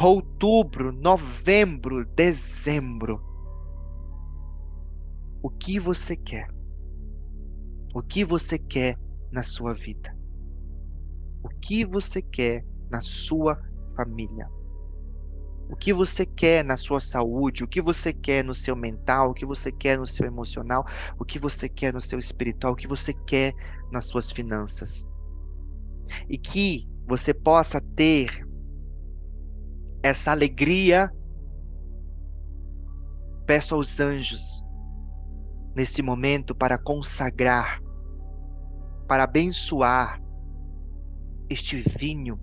[0.00, 3.20] outubro, novembro, dezembro.
[5.42, 6.48] O que você quer?
[7.94, 8.98] O que você quer
[9.30, 10.14] na sua vida?
[11.42, 13.56] O que você quer na sua
[13.96, 14.48] família?
[15.68, 19.34] O que você quer na sua saúde, o que você quer no seu mental, o
[19.34, 20.86] que você quer no seu emocional,
[21.18, 23.52] o que você quer no seu espiritual, o que você quer
[23.90, 25.04] nas suas finanças.
[26.28, 28.46] E que você possa ter
[30.02, 31.12] essa alegria.
[33.44, 34.64] Peço aos anjos
[35.74, 37.80] nesse momento para consagrar,
[39.06, 40.20] para abençoar
[41.50, 42.40] este vinho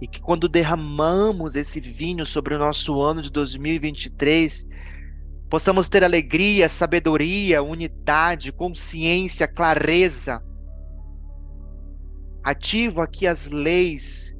[0.00, 4.66] e que quando derramamos esse vinho sobre o nosso ano de 2023,
[5.48, 10.42] possamos ter alegria, sabedoria, unidade, consciência, clareza.
[12.42, 14.34] Ativo aqui as leis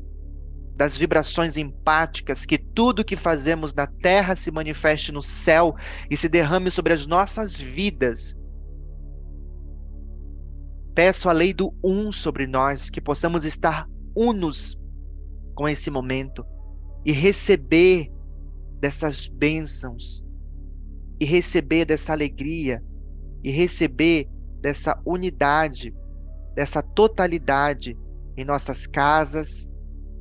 [0.74, 5.76] das vibrações empáticas, que tudo que fazemos na terra se manifeste no céu
[6.08, 8.34] e se derrame sobre as nossas vidas.
[10.94, 14.79] Peço a lei do um sobre nós, que possamos estar unos
[15.60, 16.42] com esse momento
[17.04, 18.10] e receber
[18.80, 20.24] dessas bênçãos,
[21.20, 22.82] e receber dessa alegria,
[23.44, 24.26] e receber
[24.62, 25.94] dessa unidade,
[26.54, 27.94] dessa totalidade
[28.38, 29.68] em nossas casas,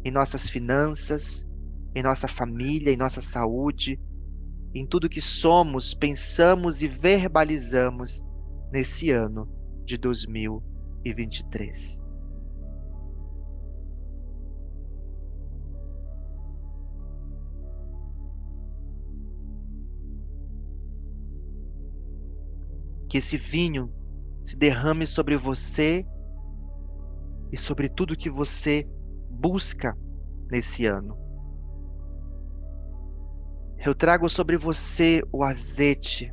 [0.03, 1.47] em nossas finanças,
[1.95, 3.97] em nossa família, em nossa saúde,
[4.75, 8.21] em tudo que somos, pensamos e verbalizamos
[8.73, 9.47] nesse ano
[9.85, 12.08] de 2023.
[23.09, 23.91] Que esse vinho
[24.43, 26.05] se derrame sobre você
[27.51, 28.87] e sobre tudo que você
[29.29, 29.97] busca
[30.49, 31.17] nesse ano.
[33.83, 36.31] Eu trago sobre você o azeite,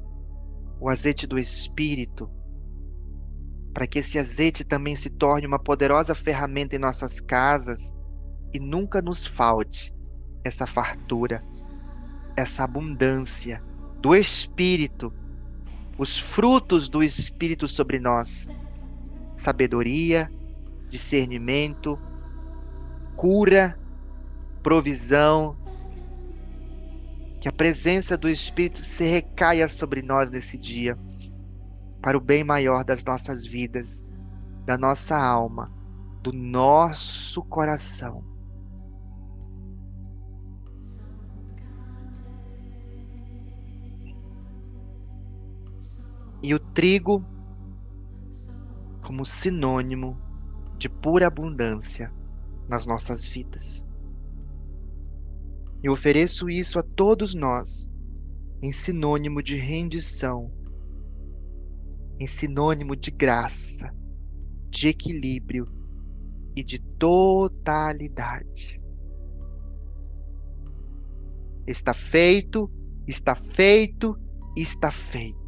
[0.79, 2.29] o azeite do Espírito,
[3.73, 7.95] para que esse azeite também se torne uma poderosa ferramenta em nossas casas
[8.53, 9.95] e nunca nos falte
[10.45, 11.43] essa fartura,
[12.37, 13.62] essa abundância
[14.01, 15.12] do Espírito
[15.98, 18.48] os frutos do Espírito sobre nós:
[19.35, 20.30] sabedoria,
[20.88, 21.98] discernimento,
[23.16, 23.78] cura,
[24.62, 25.56] provisão.
[27.40, 30.98] Que a presença do Espírito se recaia sobre nós nesse dia,
[32.02, 34.04] para o bem maior das nossas vidas,
[34.64, 35.72] da nossa alma,
[36.22, 38.36] do nosso coração.
[46.46, 47.24] E o trigo
[49.04, 50.16] como sinônimo
[50.78, 52.12] de pura abundância
[52.68, 53.85] nas nossas vidas.
[55.82, 57.92] Eu ofereço isso a todos nós
[58.62, 60.48] em sinônimo de rendição,
[62.20, 63.92] em sinônimo de graça,
[64.70, 65.66] de equilíbrio
[66.54, 68.80] e de totalidade.
[71.66, 72.70] Está feito,
[73.04, 74.16] está feito,
[74.56, 75.45] está feito.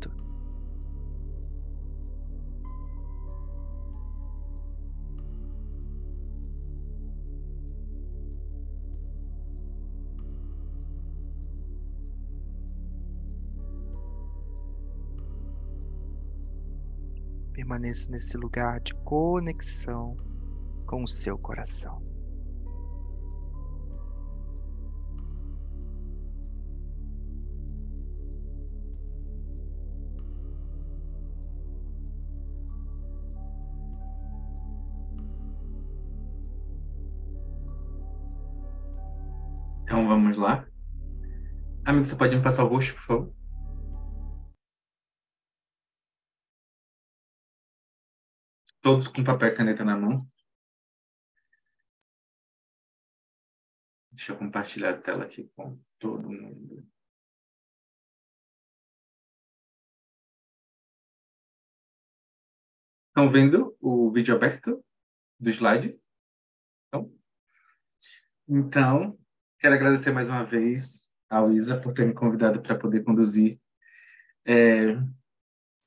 [17.69, 20.17] Permaneça nesse lugar de conexão
[20.87, 22.03] com o seu coração.
[39.83, 40.67] Então vamos lá.
[41.85, 43.38] Amigo, você pode me passar o rosto, por favor?
[48.81, 50.27] Todos com papel e caneta na mão.
[54.13, 56.85] Deixa eu compartilhar a tela aqui com todo mundo.
[63.09, 64.85] Estão vendo o vídeo aberto
[65.41, 66.01] do slide?
[66.87, 67.19] Então,
[68.49, 69.19] então
[69.59, 73.61] quero agradecer mais uma vez ao Isa por ter me convidado para poder conduzir
[74.45, 74.95] é,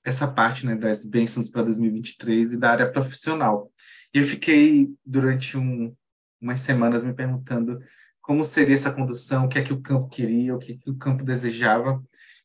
[0.03, 3.71] essa parte né, das bênçãos para 2023 e da área profissional.
[4.13, 5.95] E eu fiquei durante um,
[6.39, 7.79] umas semanas me perguntando
[8.21, 10.89] como seria essa condução, o que é que o campo queria, o que, é que
[10.89, 12.03] o campo desejava,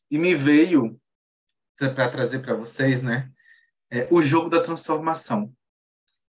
[0.09, 0.99] e me veio
[1.77, 3.29] para trazer para vocês, né,
[3.91, 5.53] é, o jogo da transformação.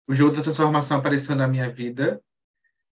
[0.07, 2.21] O jogo da transformação apareceu na minha vida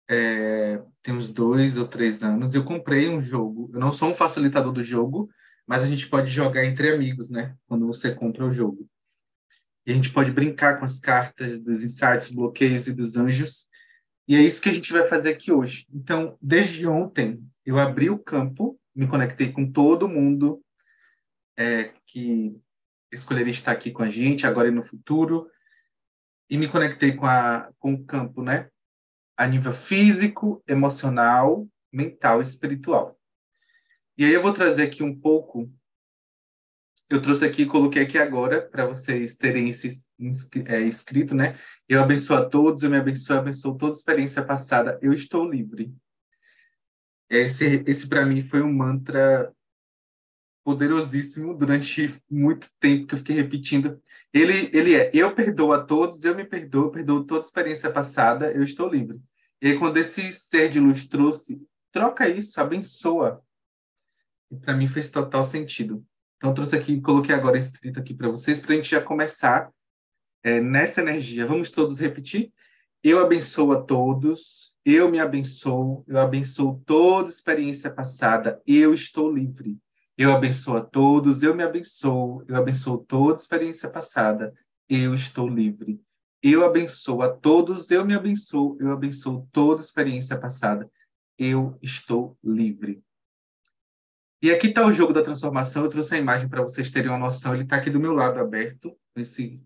[0.08, 2.54] é, tem uns dois ou três anos.
[2.54, 3.70] Eu comprei um jogo.
[3.74, 5.30] Eu não sou um facilitador do jogo,
[5.68, 7.56] mas a gente pode jogar entre amigos, né?
[7.68, 8.88] Quando você compra o jogo.
[9.86, 13.68] E a gente pode brincar com as cartas dos insights, bloqueios e dos anjos.
[14.28, 15.86] E é isso que a gente vai fazer aqui hoje.
[15.94, 20.64] Então, desde ontem, eu abri o campo, me conectei com todo mundo
[21.58, 22.60] é, que
[23.12, 25.50] escolheria estar aqui com a gente agora e no futuro,
[26.50, 28.70] e me conectei com, a, com o campo, né?
[29.38, 33.20] A nível físico, emocional, mental e espiritual.
[34.18, 35.70] E aí eu vou trazer aqui um pouco.
[37.10, 40.02] Eu trouxe aqui, coloquei aqui agora para vocês terem esse
[40.66, 41.60] é, escrito, né?
[41.88, 45.94] Eu abençoo a todos, eu me abençoo, eu abençoo toda experiência passada, eu estou livre.
[47.30, 49.54] Esse, esse para mim foi um mantra
[50.64, 54.02] poderosíssimo durante muito tempo que eu fiquei repetindo.
[54.34, 58.52] Ele, ele é: eu perdoo a todos, eu me perdoo, eu perdoo toda experiência passada,
[58.52, 59.22] eu estou livre.
[59.62, 63.45] E aí, quando esse ser de luz trouxe, troca isso, abençoa,
[64.56, 66.04] e para mim fez total sentido.
[66.38, 69.72] Então, trouxe aqui, coloquei agora escrito aqui para vocês, para a gente já começar
[70.44, 71.48] é, nessa energia.
[71.48, 72.54] Vamos todos repetir?
[73.04, 79.78] Eu abençoo a todos, eu me abençoo, eu abençoo toda experiência passada, eu estou livre.
[80.18, 84.54] Eu abençoo a todos, eu me abençoo, eu abençoo toda experiência passada,
[84.90, 86.00] eu estou livre.
[86.42, 90.90] Eu abençoo a todos, eu me abençoo, eu abençoo toda experiência passada,
[91.38, 93.04] eu estou livre.
[94.42, 95.84] E aqui está o jogo da transformação.
[95.84, 97.54] Eu trouxe a imagem para vocês terem uma noção.
[97.54, 98.96] Ele está aqui do meu lado aberto.
[99.16, 99.62] Esse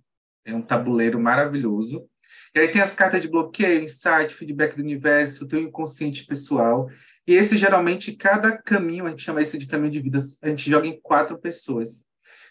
[0.45, 2.07] é um tabuleiro maravilhoso.
[2.53, 6.89] E aí tem as cartas de bloqueio, insight, feedback do universo, tem o inconsciente pessoal.
[7.27, 10.69] E esse geralmente, cada caminho, a gente chama esse de caminho de vida, a gente
[10.69, 12.03] joga em quatro pessoas.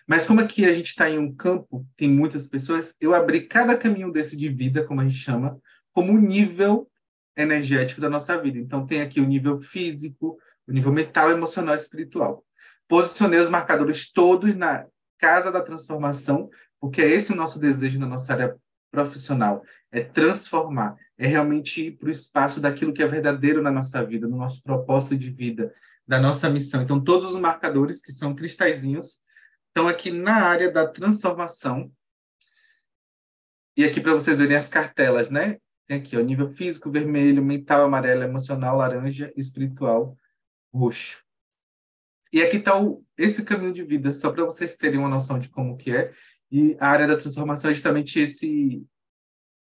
[0.06, 3.76] Mas como aqui a gente está em um campo, tem muitas pessoas, eu abri cada
[3.76, 5.60] caminho desse de vida, como a gente chama,
[5.92, 6.88] como um nível
[7.36, 8.58] energético da nossa vida.
[8.58, 10.38] Então tem aqui o nível físico,
[10.72, 12.44] nível mental, emocional e espiritual.
[12.86, 14.86] Posicionei os marcadores todos na
[15.18, 16.48] casa da transformação,
[16.80, 18.56] porque é esse o nosso desejo na nossa área
[18.90, 24.02] profissional, é transformar, é realmente ir para o espaço daquilo que é verdadeiro na nossa
[24.04, 25.72] vida, no nosso propósito de vida,
[26.06, 26.82] da nossa missão.
[26.82, 29.20] Então, todos os marcadores que são cristalzinhos
[29.68, 31.90] estão aqui na área da transformação.
[33.76, 35.58] E aqui para vocês verem as cartelas, né?
[35.86, 40.16] Tem aqui, o nível físico, vermelho, mental, amarelo, emocional, laranja, espiritual,
[40.72, 41.22] roxo.
[42.32, 42.72] E aqui está
[43.16, 46.12] esse caminho de vida, só para vocês terem uma noção de como que é.
[46.50, 48.84] E a área da transformação é justamente esse,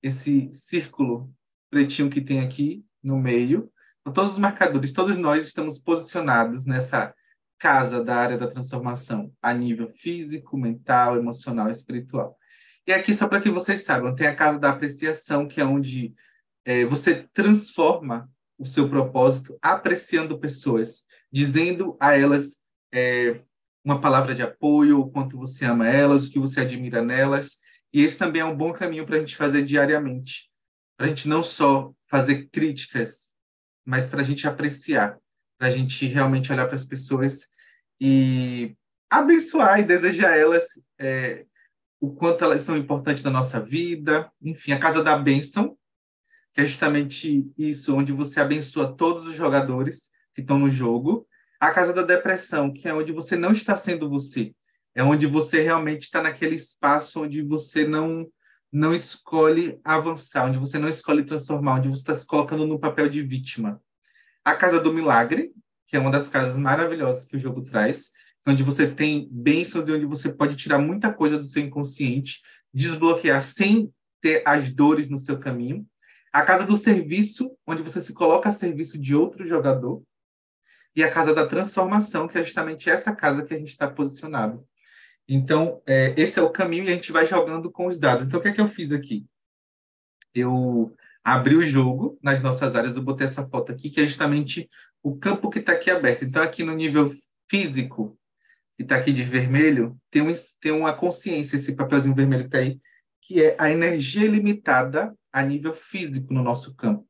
[0.01, 1.34] esse círculo
[1.70, 3.72] pretinho que tem aqui no meio.
[4.01, 7.14] Então, todos os marcadores, todos nós estamos posicionados nessa
[7.58, 12.38] casa da área da transformação, a nível físico, mental, emocional espiritual.
[12.86, 16.14] E aqui, só para que vocês saibam, tem a casa da apreciação, que é onde
[16.66, 18.30] é, você transforma
[18.64, 22.57] o seu propósito apreciando pessoas, dizendo a elas
[22.93, 23.41] é,
[23.84, 27.57] uma palavra de apoio, o quanto você ama elas, o que você admira nelas.
[27.91, 30.49] E esse também é um bom caminho para a gente fazer diariamente.
[30.97, 33.34] Para a gente não só fazer críticas,
[33.86, 35.18] mas para a gente apreciar,
[35.57, 37.47] para a gente realmente olhar para as pessoas
[37.99, 38.76] e
[39.09, 40.64] abençoar e desejar elas
[40.97, 41.45] é,
[41.99, 44.32] o quanto elas são importantes na nossa vida.
[44.41, 45.78] Enfim, a casa da bênção,
[46.54, 51.28] que é justamente isso, onde você abençoa todos os jogadores que estão no jogo.
[51.60, 54.54] A casa da depressão, que é onde você não está sendo você.
[54.95, 58.28] É onde você realmente está naquele espaço onde você não
[58.72, 63.08] não escolhe avançar, onde você não escolhe transformar, onde você está se colocando no papel
[63.08, 63.80] de vítima.
[64.43, 65.51] A Casa do Milagre,
[65.88, 68.10] que é uma das casas maravilhosas que o jogo traz,
[68.47, 72.41] onde você tem bênçãos e onde você pode tirar muita coisa do seu inconsciente,
[72.74, 75.86] desbloquear sem ter as dores no seu caminho.
[76.34, 80.02] A Casa do Serviço, onde você se coloca a serviço de outro jogador.
[80.96, 84.68] E a Casa da Transformação, que é justamente essa casa que a gente está posicionado.
[85.28, 88.26] Então, é, esse é o caminho e a gente vai jogando com os dados.
[88.26, 89.26] Então, o que é que eu fiz aqui?
[90.34, 94.68] Eu abri o jogo nas nossas áreas, eu botei essa foto aqui, que é justamente
[95.02, 96.26] o campo que está aqui aberto.
[96.26, 97.16] Então, aqui no nível
[97.48, 98.18] físico,
[98.76, 102.58] que está aqui de vermelho, tem, um, tem uma consciência, esse papelzinho vermelho que está
[102.58, 102.80] aí,
[103.24, 107.08] que é a energia limitada a nível físico no nosso campo.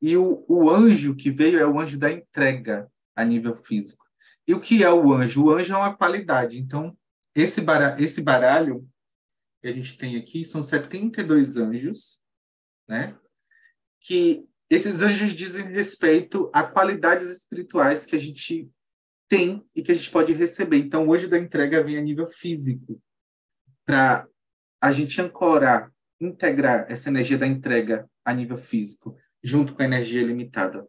[0.00, 4.04] E o, o anjo que veio é o anjo da entrega a nível físico.
[4.46, 5.44] E o que é o anjo?
[5.44, 6.58] O anjo é uma qualidade.
[6.58, 6.96] Então,
[7.34, 8.88] esse, baralho, esse baralho
[9.60, 12.20] que a gente tem aqui são 72 anjos,
[12.88, 13.16] né?
[14.00, 18.68] Que esses anjos dizem respeito a qualidades espirituais que a gente
[19.28, 20.78] tem e que a gente pode receber.
[20.78, 23.00] Então, o anjo da entrega vem a nível físico,
[23.86, 24.26] para
[24.82, 30.26] a gente ancorar, integrar essa energia da entrega a nível físico, junto com a energia
[30.26, 30.84] limitada.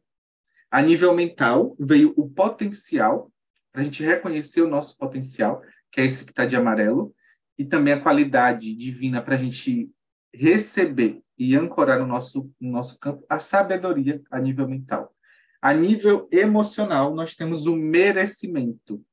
[0.72, 3.32] A nível mental, veio o potencial,
[3.72, 7.14] para a gente reconhecer o nosso potencial que é esse que está de amarelo,
[7.56, 9.91] e também a qualidade divina para a gente
[10.34, 15.16] receber e ancorar no nosso, no nosso campo a sabedoria a nível mental.
[15.62, 19.06] A nível emocional, nós temos o merecimento.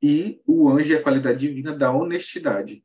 [0.00, 2.84] E o anjo é a qualidade divina da honestidade.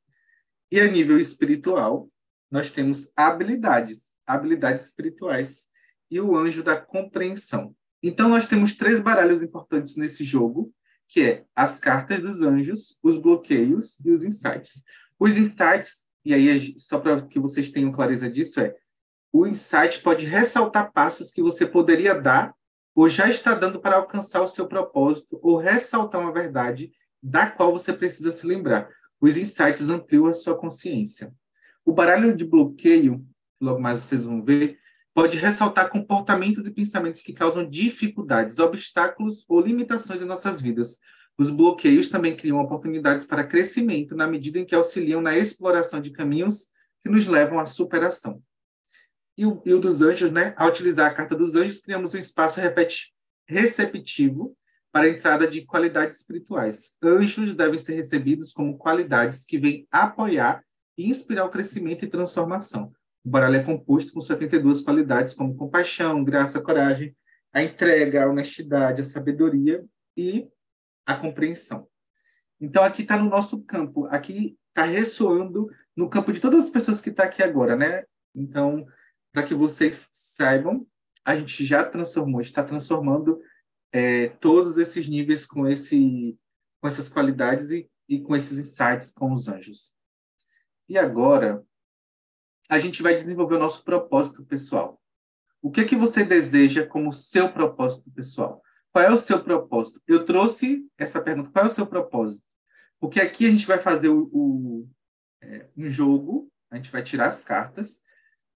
[0.71, 2.09] E a nível espiritual,
[2.51, 5.67] nós temos habilidades, habilidades espirituais.
[6.09, 7.75] E o anjo da compreensão.
[8.01, 10.73] Então, nós temos três baralhos importantes nesse jogo,
[11.07, 14.83] que é as cartas dos anjos, os bloqueios e os insights.
[15.19, 18.75] Os insights, e aí só para que vocês tenham clareza disso, é
[19.31, 22.53] o insight pode ressaltar passos que você poderia dar
[22.95, 26.91] ou já está dando para alcançar o seu propósito ou ressaltar uma verdade
[27.21, 28.89] da qual você precisa se lembrar.
[29.19, 31.33] Os insights ampliam a sua consciência.
[31.85, 33.25] O baralho de bloqueio,
[33.59, 34.79] logo mais vocês vão ver,
[35.13, 40.99] pode ressaltar comportamentos e pensamentos que causam dificuldades, obstáculos ou limitações em nossas vidas.
[41.37, 46.11] Os bloqueios também criam oportunidades para crescimento na medida em que auxiliam na exploração de
[46.11, 46.67] caminhos
[47.01, 48.41] que nos levam à superação.
[49.37, 50.55] E o, e o dos anjos, né?
[50.57, 53.13] Ao utilizar a carta dos anjos, criamos um espaço repeti
[53.47, 54.56] receptivo
[54.97, 56.91] para a entrada de qualidades espirituais.
[57.03, 60.63] Anjos devem ser recebidos como qualidades que vêm apoiar
[60.97, 62.91] e inspirar o crescimento e transformação.
[63.23, 67.15] O baralho é composto com 72 qualidades, como compaixão, graça, coragem,
[67.53, 69.85] a entrega, a honestidade, a sabedoria
[70.17, 70.47] e
[71.05, 71.87] a compreensão.
[72.59, 76.99] Então, aqui está no nosso campo, aqui está ressoando no campo de todas as pessoas
[76.99, 78.03] que estão tá aqui agora, né?
[78.33, 78.83] Então,
[79.31, 80.87] para que vocês saibam,
[81.23, 83.39] a gente já transformou, está transformando
[83.91, 86.37] é, todos esses níveis com, esse,
[86.81, 89.93] com essas qualidades e, e com esses insights com os anjos.
[90.89, 91.63] E agora,
[92.69, 95.01] a gente vai desenvolver o nosso propósito pessoal.
[95.61, 98.61] O que é que você deseja como seu propósito pessoal?
[98.91, 100.01] Qual é o seu propósito?
[100.07, 101.51] Eu trouxe essa pergunta.
[101.51, 102.43] Qual é o seu propósito?
[102.99, 104.89] Porque aqui a gente vai fazer o, o
[105.41, 108.01] é, um jogo, a gente vai tirar as cartas,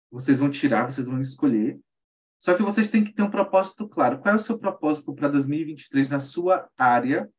[0.09, 1.79] vocês vão tirar, vocês vão escolher.
[2.41, 4.17] Só que vocês têm que ter um propósito claro.
[4.17, 7.29] Qual é o seu propósito para 2023 na sua área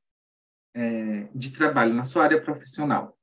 [0.73, 3.19] é, de trabalho, na sua área profissional?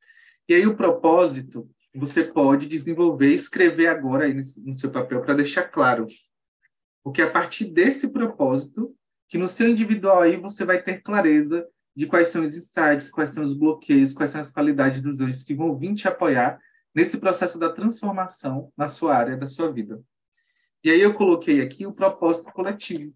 [0.47, 5.63] E aí o propósito você pode desenvolver escrever agora aí no seu papel para deixar
[5.63, 6.05] claro.
[7.01, 8.93] Porque a partir desse propósito,
[9.29, 11.65] que no seu individual aí você vai ter clareza
[11.95, 15.43] de quais são os insights, quais são os bloqueios, quais são as qualidades dos anjos
[15.43, 16.59] que vão vir te apoiar
[16.93, 20.03] nesse processo da transformação na sua área da sua vida.
[20.83, 23.13] E aí eu coloquei aqui o propósito coletivo.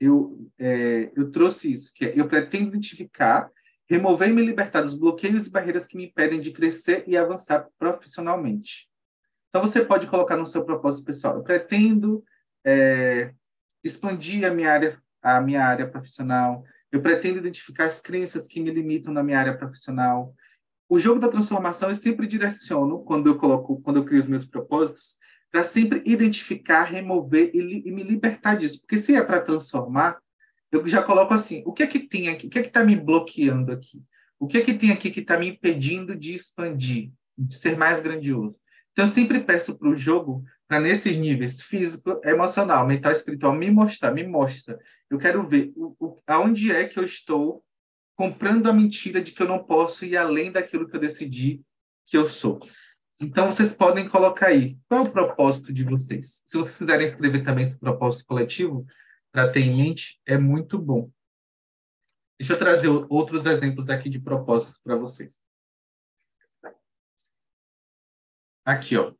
[0.00, 3.50] Eu, é, eu trouxe isso, que é, eu pretendo identificar
[3.88, 7.68] remover e me libertar dos bloqueios e barreiras que me impedem de crescer e avançar
[7.78, 8.88] profissionalmente.
[9.48, 12.24] Então, você pode colocar no seu propósito pessoal: eu pretendo
[12.64, 13.32] é,
[13.82, 16.64] expandir a minha área, a minha área profissional.
[16.90, 20.34] Eu pretendo identificar as crenças que me limitam na minha área profissional.
[20.88, 24.44] O jogo da transformação eu sempre direciono quando eu coloco, quando eu crio os meus
[24.44, 25.16] propósitos,
[25.54, 28.80] para sempre identificar, remover e, e me libertar disso.
[28.80, 30.18] Porque se é para transformar,
[30.72, 32.48] eu já coloco assim: o que é que tem aqui?
[32.48, 34.02] O que é que está me bloqueando aqui?
[34.36, 38.00] O que é que tem aqui que está me impedindo de expandir, de ser mais
[38.00, 38.58] grandioso?
[38.90, 43.70] Então, eu sempre peço para o jogo, para nesses níveis físico, emocional, mental, espiritual, me
[43.70, 44.76] mostrar, me mostra.
[45.08, 47.64] Eu quero ver o, o, aonde é que eu estou
[48.16, 51.62] comprando a mentira de que eu não posso ir além daquilo que eu decidi
[52.08, 52.58] que eu sou.
[53.24, 56.42] Então, vocês podem colocar aí qual é o propósito de vocês.
[56.44, 58.86] Se vocês quiserem escrever também esse propósito coletivo,
[59.32, 61.10] para ter em mente, é muito bom.
[62.38, 65.40] Deixa eu trazer outros exemplos aqui de propósitos para vocês.
[68.62, 69.14] Aqui, ó.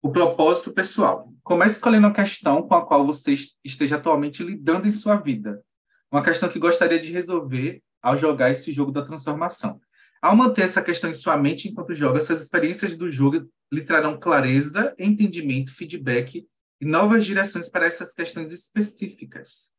[0.00, 1.28] O propósito pessoal.
[1.42, 3.34] Comece escolhendo a questão com a qual você
[3.64, 5.60] esteja atualmente lidando em sua vida.
[6.08, 9.80] Uma questão que gostaria de resolver ao jogar esse jogo da transformação.
[10.22, 14.20] Ao manter essa questão em sua mente enquanto joga, suas experiências do jogo lhe trarão
[14.20, 16.46] clareza, entendimento, feedback
[16.80, 19.72] e novas direções para essas questões específicas.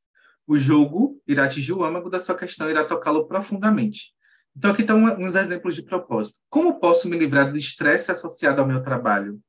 [0.46, 4.12] O jogo irá atingir o âmago da sua questão e irá tocá-lo profundamente.
[4.54, 6.36] Então, aqui estão uns exemplos de propósito.
[6.50, 9.40] Como posso me livrar do estresse associado ao meu trabalho?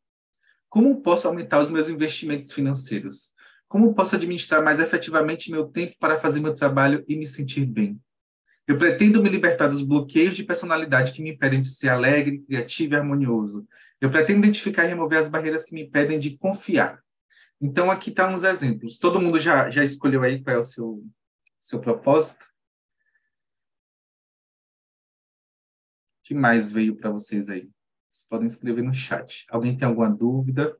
[0.68, 3.32] Como posso aumentar os meus investimentos financeiros?
[3.66, 8.00] Como posso administrar mais efetivamente meu tempo para fazer meu trabalho e me sentir bem?
[8.66, 12.94] Eu pretendo me libertar dos bloqueios de personalidade que me impedem de ser alegre, criativo
[12.94, 13.68] e harmonioso.
[14.00, 17.02] Eu pretendo identificar e remover as barreiras que me impedem de confiar.
[17.60, 18.98] Então, aqui estão tá uns exemplos.
[18.98, 21.04] Todo mundo já, já escolheu aí qual é o seu,
[21.60, 22.44] seu propósito?
[26.20, 27.70] O que mais veio para vocês aí?
[28.10, 29.44] Vocês podem escrever no chat.
[29.50, 30.74] Alguém tem alguma dúvida?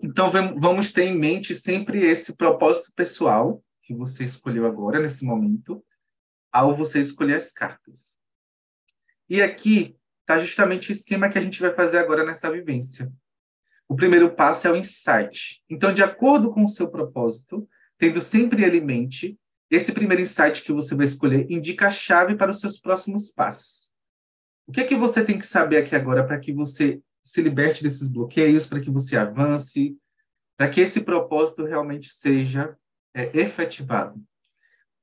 [0.00, 5.84] Então, vamos ter em mente sempre esse propósito pessoal que você escolheu agora, nesse momento,
[6.50, 8.16] ao você escolher as cartas.
[9.28, 13.12] E aqui está justamente o esquema que a gente vai fazer agora nessa vivência.
[13.88, 15.62] O primeiro passo é o insight.
[15.68, 17.68] Então, de acordo com o seu propósito,
[17.98, 19.38] tendo sempre ele em mente,
[19.70, 23.90] esse primeiro insight que você vai escolher indica a chave para os seus próximos passos.
[24.66, 27.82] O que é que você tem que saber aqui agora para que você se liberte
[27.82, 29.96] desses bloqueios, para que você avance,
[30.56, 32.76] para que esse propósito realmente seja
[33.14, 34.22] é efetivado.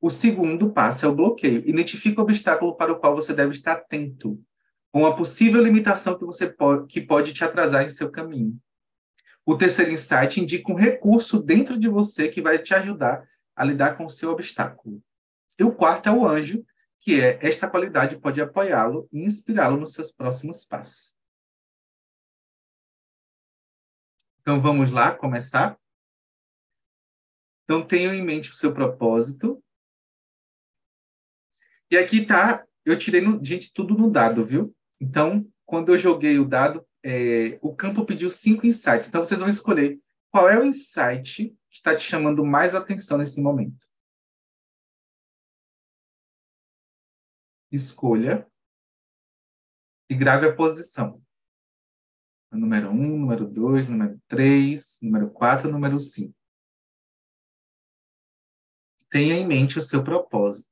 [0.02, 1.68] O segundo passo é o bloqueio.
[1.68, 4.42] Identifique o obstáculo para o qual você deve estar atento,
[4.92, 8.58] com a possível limitação que você pode, que pode te atrasar em seu caminho.
[9.46, 13.98] O terceiro insight indica um recurso dentro de você que vai te ajudar a lidar
[13.98, 15.02] com o seu obstáculo.
[15.58, 16.64] E o quarto é o anjo,
[17.02, 21.18] que é esta qualidade pode apoiá-lo e inspirá-lo nos seus próximos passos.
[24.42, 25.78] Então vamos lá começar?
[27.70, 29.64] Então, tenham em mente o seu propósito.
[31.92, 34.76] E aqui tá, eu tirei, no, gente, tudo no dado, viu?
[35.00, 39.08] Então, quando eu joguei o dado, é, o campo pediu cinco insights.
[39.08, 40.02] Então, vocês vão escolher
[40.32, 43.88] qual é o insight que está te chamando mais atenção nesse momento.
[47.72, 48.50] Escolha
[50.10, 51.22] e grave a posição.
[52.52, 56.39] Número 1, um, número 2, número 3, número 4, número 5
[59.10, 60.70] tenha em mente o seu propósito.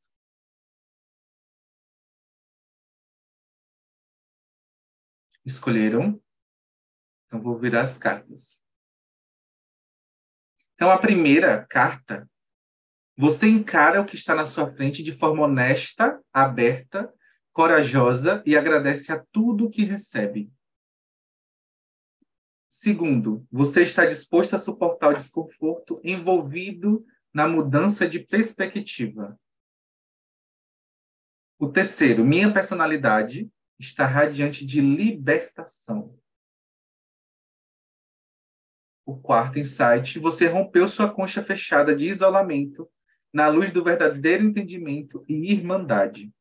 [5.46, 6.22] Escolheram?
[7.26, 8.62] Então, vou virar as cartas.
[10.76, 12.30] Então, a primeira carta,
[13.18, 17.12] você encara o que está na sua frente de forma honesta, aberta,
[17.52, 20.52] corajosa e agradece a tudo que recebe.
[22.70, 29.40] Segundo, você está disposto a suportar o desconforto envolvido na mudança de perspectiva.
[31.60, 36.20] O terceiro, minha personalidade está radiante de libertação.
[39.06, 42.90] O quarto insight, você rompeu sua concha fechada de isolamento
[43.34, 46.34] na luz do verdadeiro entendimento e irmandade.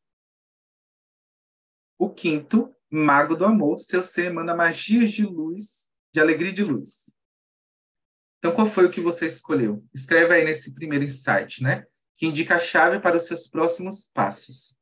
[1.98, 6.64] O quinto, mago do amor, seu ser emana magias de luz, de alegria e de
[6.64, 7.15] luz.
[8.46, 9.84] Então, qual foi o que você escolheu?
[9.92, 11.84] Escreve aí nesse primeiro insight, né?
[12.14, 14.76] Que indica a chave para os seus próximos passos.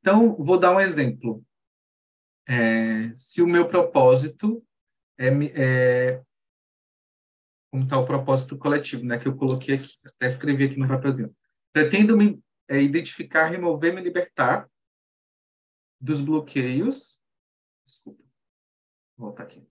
[0.00, 1.42] Então, vou dar um exemplo.
[2.46, 4.62] É, se o meu propósito
[5.16, 6.22] é, é
[7.70, 9.18] como está o propósito coletivo, né?
[9.18, 11.34] Que eu coloquei aqui, até escrevi aqui no papelzinho.
[11.72, 12.38] Pretendo me
[12.68, 14.68] é, identificar, remover, me libertar
[15.98, 17.18] dos bloqueios.
[17.82, 18.22] Desculpa.
[19.16, 19.69] Vou voltar aqui.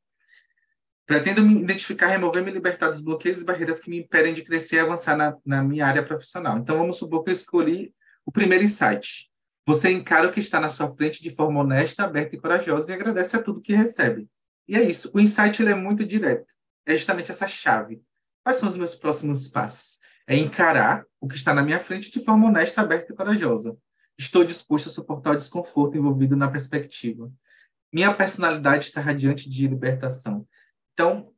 [1.09, 4.75] Pretendo me identificar, remover, me libertar dos bloqueios e barreiras que me impedem de crescer
[4.75, 6.59] e avançar na, na minha área profissional.
[6.59, 7.91] Então, vamos supor que eu escolhi
[8.23, 9.27] o primeiro insight.
[9.65, 12.93] Você encara o que está na sua frente de forma honesta, aberta e corajosa e
[12.93, 14.29] agradece a tudo que recebe.
[14.67, 15.09] E é isso.
[15.11, 16.45] O insight ele é muito direto.
[16.85, 18.03] É justamente essa chave.
[18.43, 19.97] Quais são os meus próximos passos?
[20.27, 23.75] É encarar o que está na minha frente de forma honesta, aberta e corajosa.
[24.15, 27.31] Estou disposto a suportar o desconforto envolvido na perspectiva.
[27.91, 30.47] Minha personalidade está radiante de libertação.
[30.99, 31.33] Então,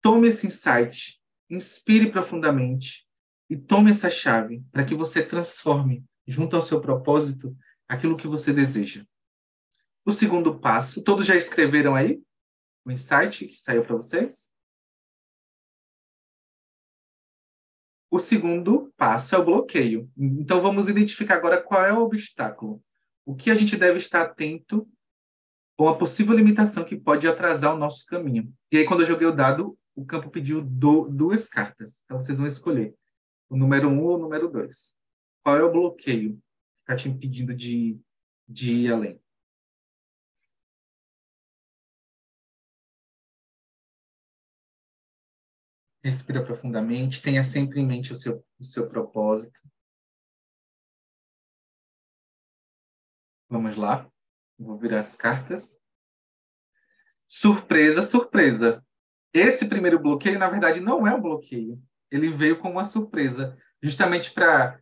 [0.00, 3.06] tome esse insight, inspire profundamente
[3.50, 7.54] e tome essa chave para que você transforme, junto ao seu propósito,
[7.86, 9.04] aquilo que você deseja.
[10.06, 12.22] O segundo passo, todos já escreveram aí
[12.82, 14.50] o insight que saiu para vocês?
[18.10, 20.10] O segundo passo é o bloqueio.
[20.16, 22.82] Então vamos identificar agora qual é o obstáculo.
[23.26, 24.90] O que a gente deve estar atento
[25.76, 28.52] com a possível limitação que pode atrasar o nosso caminho.
[28.70, 32.02] E aí, quando eu joguei o dado, o campo pediu do, duas cartas.
[32.04, 32.94] Então, vocês vão escolher
[33.48, 34.92] o número um ou o número dois.
[35.42, 38.00] Qual é o bloqueio que está te impedindo de,
[38.48, 39.20] de ir além?
[46.02, 49.58] Respira profundamente, tenha sempre em mente o seu, o seu propósito.
[53.48, 54.13] Vamos lá.
[54.58, 55.78] Vou virar as cartas.
[57.26, 58.84] Surpresa, surpresa.
[59.32, 61.80] Esse primeiro bloqueio, na verdade, não é um bloqueio.
[62.10, 64.78] Ele veio como uma surpresa, justamente para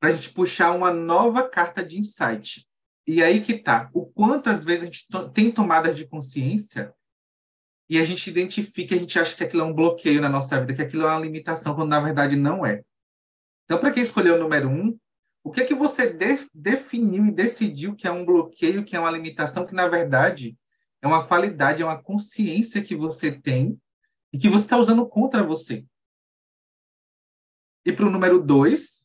[0.00, 2.66] a gente puxar uma nova carta de insight.
[3.06, 3.88] E aí que tá.
[3.92, 6.92] O quanto às vezes a gente to tem tomadas de consciência
[7.88, 10.74] e a gente identifica, a gente acha que aquilo é um bloqueio na nossa vida,
[10.74, 12.82] que aquilo é uma limitação, quando na verdade não é.
[13.64, 14.98] Então, para quem escolheu o número um,
[15.44, 19.00] o que é que você de, definiu e decidiu que é um bloqueio, que é
[19.00, 20.56] uma limitação, que na verdade
[21.00, 23.78] é uma qualidade, é uma consciência que você tem
[24.32, 25.84] e que você está usando contra você?
[27.84, 29.04] E para o número dois,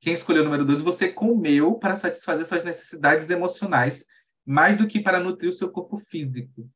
[0.00, 4.06] quem escolheu o número dois, você comeu para satisfazer suas necessidades emocionais,
[4.44, 6.68] mais do que para nutrir o seu corpo físico.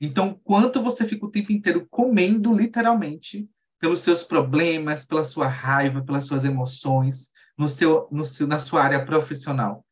[0.00, 6.02] Então, quanto você fica o tempo inteiro comendo, literalmente, pelos seus problemas, pela sua raiva,
[6.02, 9.84] pelas suas emoções, no seu, no seu, na sua área profissional.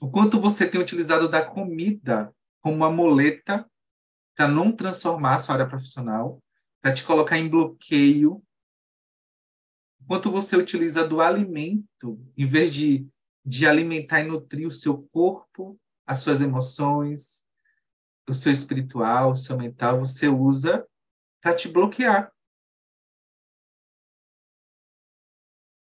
[0.00, 3.68] O quanto você tem utilizado da comida como uma moleta
[4.36, 6.42] para não transformar a sua área profissional,
[6.82, 8.42] para te colocar em bloqueio.
[10.00, 13.08] O quanto você utiliza do alimento, em vez de,
[13.44, 17.42] de alimentar e nutrir o seu corpo, as suas emoções,
[18.28, 20.86] o seu espiritual, o seu mental, você usa
[21.40, 22.30] para te bloquear.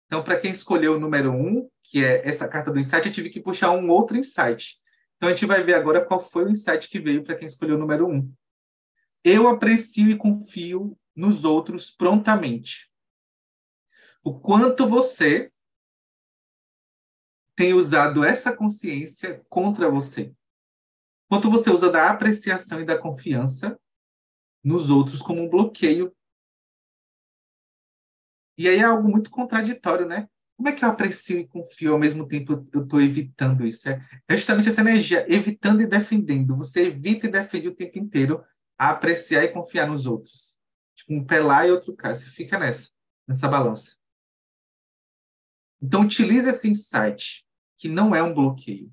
[0.08, 3.28] Então, para quem escolheu o número um, que é essa carta do insight, eu tive
[3.28, 4.80] que puxar um outro insight.
[5.16, 7.76] Então, a gente vai ver agora qual foi o insight que veio para quem escolheu
[7.76, 8.32] o número um.
[9.22, 12.90] Eu aprecio e confio nos outros prontamente.
[14.24, 15.52] O quanto você
[17.54, 20.32] tem usado essa consciência contra você.
[21.28, 23.78] Quanto você usa da apreciação e da confiança
[24.64, 26.14] nos outros como um bloqueio
[28.58, 30.28] e aí é algo muito contraditório, né?
[30.56, 33.88] Como é que eu aprecio e confio ao mesmo tempo eu estou evitando isso?
[33.88, 36.56] É, é justamente essa energia, evitando e defendendo.
[36.56, 38.44] Você evita e defende o tempo inteiro
[38.76, 40.58] a apreciar e confiar nos outros.
[40.96, 42.12] Tipo, um lá e outro cá.
[42.12, 42.90] Você fica nessa,
[43.28, 43.96] nessa balança.
[45.80, 47.46] Então, utilize esse insight,
[47.76, 48.92] que não é um bloqueio.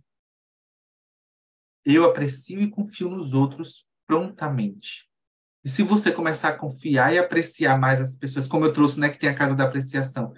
[1.83, 5.09] Eu aprecio e confio nos outros prontamente.
[5.65, 9.09] E se você começar a confiar e apreciar mais as pessoas, como eu trouxe, né,
[9.09, 10.31] que tem a casa da apreciação.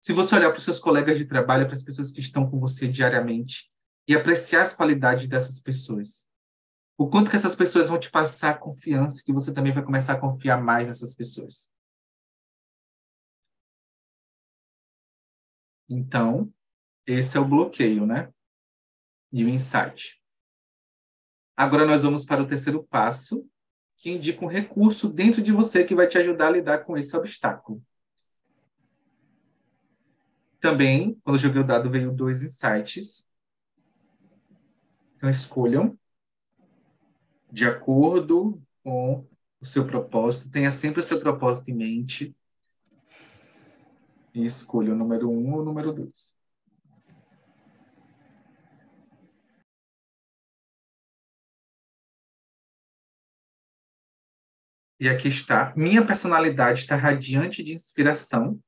[0.00, 2.58] Se você olhar para os seus colegas de trabalho, para as pessoas que estão com
[2.58, 3.70] você diariamente
[4.08, 6.26] e apreciar as qualidades dessas pessoas.
[6.96, 10.18] O quanto que essas pessoas vão te passar confiança, que você também vai começar a
[10.18, 11.70] confiar mais nessas pessoas.
[15.90, 16.50] Então,
[17.06, 18.32] esse é o bloqueio, né?
[19.30, 20.18] E o insight.
[21.54, 23.46] Agora nós vamos para o terceiro passo,
[24.00, 27.14] que indica um recurso dentro de você que vai te ajudar a lidar com esse
[27.14, 27.82] obstáculo.
[30.58, 33.28] Também, quando eu joguei o dado, veio dois insights.
[35.16, 35.98] Então, escolham
[37.52, 39.26] de acordo com
[39.60, 40.50] o seu propósito.
[40.50, 42.34] Tenha sempre o seu propósito em mente.
[44.32, 46.34] E escolha o número um ou o número dois.
[55.00, 55.72] E aqui está.
[55.74, 58.60] Minha personalidade está radiante de inspiração.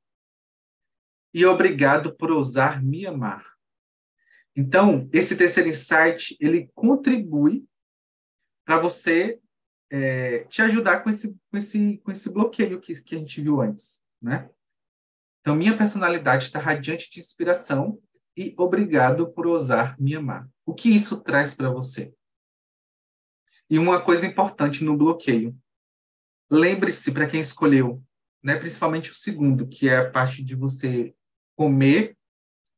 [1.35, 3.53] E obrigado por ousar me amar.
[4.57, 7.67] Então, esse terceiro insight, ele contribui
[8.65, 9.39] para você
[9.91, 13.61] é, te ajudar com esse, com esse, com esse bloqueio que, que a gente viu
[13.61, 14.51] antes, né?
[15.41, 18.01] Então, minha personalidade está radiante de inspiração
[18.35, 20.49] e obrigado por ousar me amar.
[20.65, 22.15] O que isso traz para você?
[23.69, 25.59] E uma coisa importante no bloqueio,
[26.53, 28.03] Lembre-se, para quem escolheu,
[28.43, 31.15] né, principalmente o segundo, que é a parte de você
[31.57, 32.17] comer.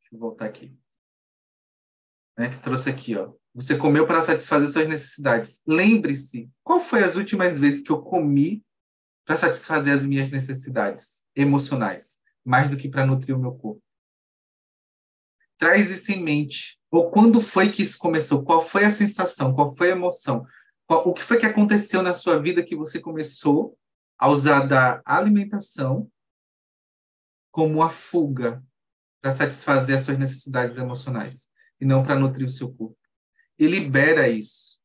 [0.00, 0.72] Deixa eu voltar aqui.
[2.38, 3.32] Né, que trouxe aqui, ó.
[3.54, 5.60] Você comeu para satisfazer suas necessidades.
[5.66, 8.64] Lembre-se, qual foi as últimas vezes que eu comi
[9.24, 12.14] para satisfazer as minhas necessidades emocionais?
[12.44, 13.82] mais do que para nutrir o meu corpo.
[15.56, 16.78] Traz isso em mente.
[16.90, 18.44] Ou quando foi que isso começou?
[18.44, 19.54] Qual foi a sensação?
[19.54, 20.46] Qual foi a emoção?
[20.88, 23.78] O que foi que aconteceu na sua vida que você começou
[24.18, 26.10] a usar da alimentação
[27.50, 28.62] como a fuga
[29.22, 31.48] para satisfazer as suas necessidades emocionais
[31.80, 32.98] e não para nutrir o seu corpo?
[33.58, 34.78] E libera isso.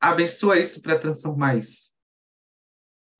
[0.00, 1.90] Abençoa isso para transformar isso.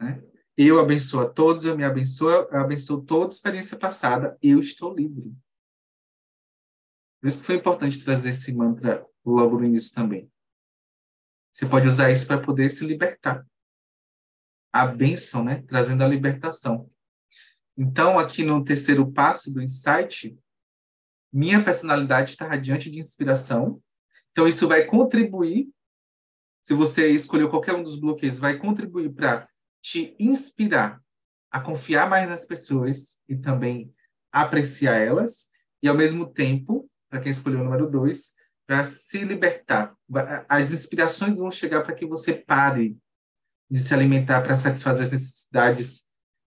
[0.01, 0.23] Né?
[0.57, 5.35] Eu abençoo a todos, eu me abençoo, eu abençoo toda experiência passada, eu estou livre.
[7.21, 10.31] Por isso que foi importante trazer esse mantra logo no início também.
[11.57, 13.43] Você pode usar isso para poder se libertar.
[14.71, 15.65] A bênção, né?
[15.67, 16.91] Trazendo a libertação.
[17.75, 20.39] Então, aqui no terceiro passo do insight,
[21.33, 23.83] minha personalidade está radiante de inspiração.
[24.33, 25.71] Então, isso vai contribuir,
[26.61, 29.49] se você escolheu qualquer um dos bloqueios, vai contribuir para
[29.81, 31.01] te inspirar
[31.51, 33.91] a confiar mais nas pessoas e também
[34.31, 35.49] apreciar elas,
[35.83, 38.35] e ao mesmo tempo para quem escolheu o número dois,
[38.67, 39.97] para se libertar.
[40.49, 42.99] As inspirações vão chegar para que você pare
[43.71, 46.05] de se alimentar para satisfazer as necessidades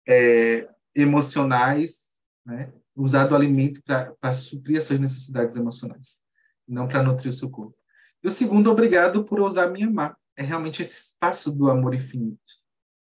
[0.08, 2.16] é, emocionais,
[2.46, 2.74] né?
[2.96, 6.20] usar do alimento para suprir as suas necessidades emocionais,
[6.68, 7.78] não para nutrir o seu corpo.
[8.24, 10.18] E o segundo, obrigado por ousar me amar.
[10.36, 12.54] É realmente esse espaço do amor infinito,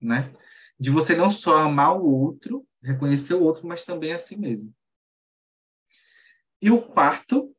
[0.01, 0.33] né?
[0.79, 4.73] De você não só amar o outro, reconhecer o outro, mas também a si mesmo.
[6.61, 7.53] E o quarto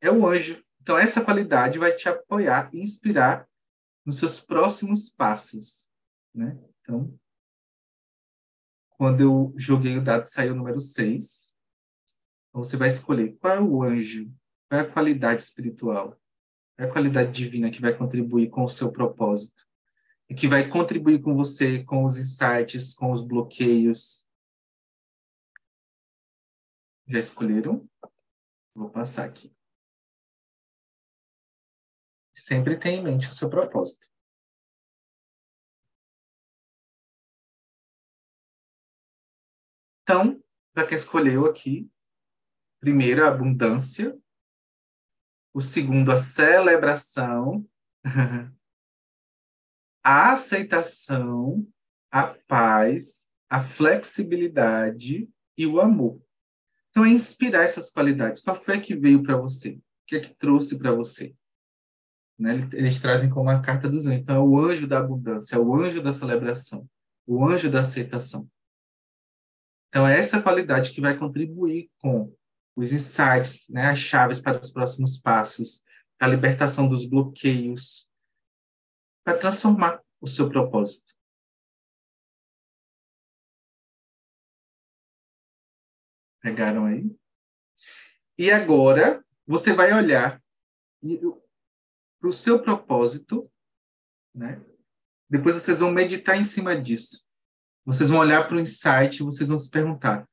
[0.00, 0.62] é o anjo.
[0.80, 3.48] Então, essa qualidade vai te apoiar e inspirar
[4.04, 5.88] nos seus próximos passos.
[6.34, 6.58] Né?
[6.80, 7.18] Então,
[8.90, 11.54] quando eu joguei o dado, saiu o número 6.
[12.48, 14.32] Então, você vai escolher qual é o anjo,
[14.68, 16.10] qual é a qualidade espiritual,
[16.76, 19.66] qual é a qualidade divina que vai contribuir com o seu propósito,
[20.28, 24.26] e que vai contribuir com você, com os insights, com os bloqueios.
[27.06, 27.88] Já escolheram?
[28.74, 29.52] Vou passar aqui.
[32.50, 34.08] Sempre tenha em mente o seu propósito.
[40.02, 40.42] Então,
[40.74, 41.88] para quem escolheu aqui,
[42.80, 44.20] primeiro a abundância,
[45.54, 47.64] o segundo a celebração,
[50.02, 51.64] a aceitação,
[52.10, 56.20] a paz, a flexibilidade e o amor.
[56.88, 58.42] Então, é inspirar essas qualidades.
[58.42, 59.74] Qual foi que veio para você?
[59.74, 61.32] O que é que trouxe para você?
[62.40, 62.66] Né?
[62.72, 64.22] Eles trazem como a carta dos anjos.
[64.22, 66.88] Então, é o anjo da abundância, é o anjo da celebração,
[67.26, 68.48] o anjo da aceitação.
[69.88, 72.34] Então, é essa qualidade que vai contribuir com
[72.74, 73.90] os insights, né?
[73.90, 75.84] as chaves para os próximos passos,
[76.18, 78.08] a libertação dos bloqueios,
[79.22, 81.14] para transformar o seu propósito.
[86.40, 87.14] Pegaram aí?
[88.38, 90.42] E agora você vai olhar
[92.20, 93.50] para o seu propósito,
[94.34, 94.60] né?
[95.28, 97.24] Depois vocês vão meditar em cima disso.
[97.84, 100.28] Vocês vão olhar para o insight, vocês vão se perguntar: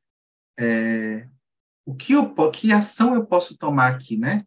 [0.60, 1.28] é,
[1.86, 4.44] o que eu que ação eu posso tomar aqui, né?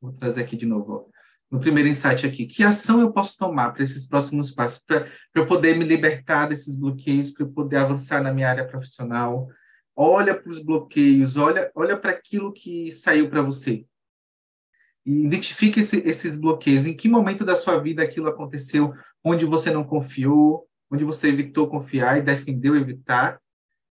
[0.00, 0.92] Vou trazer aqui de novo.
[0.92, 1.18] Ó.
[1.50, 5.46] No primeiro insight aqui, que ação eu posso tomar para esses próximos passos, para eu
[5.46, 9.48] poder me libertar desses bloqueios, para eu poder avançar na minha área profissional,
[9.96, 13.86] olha para os bloqueios, olha, olha para aquilo que saiu para você.
[15.10, 16.84] Identifique esse, esses bloqueios.
[16.84, 18.92] Em que momento da sua vida aquilo aconteceu,
[19.24, 23.40] onde você não confiou, onde você evitou confiar e defendeu evitar,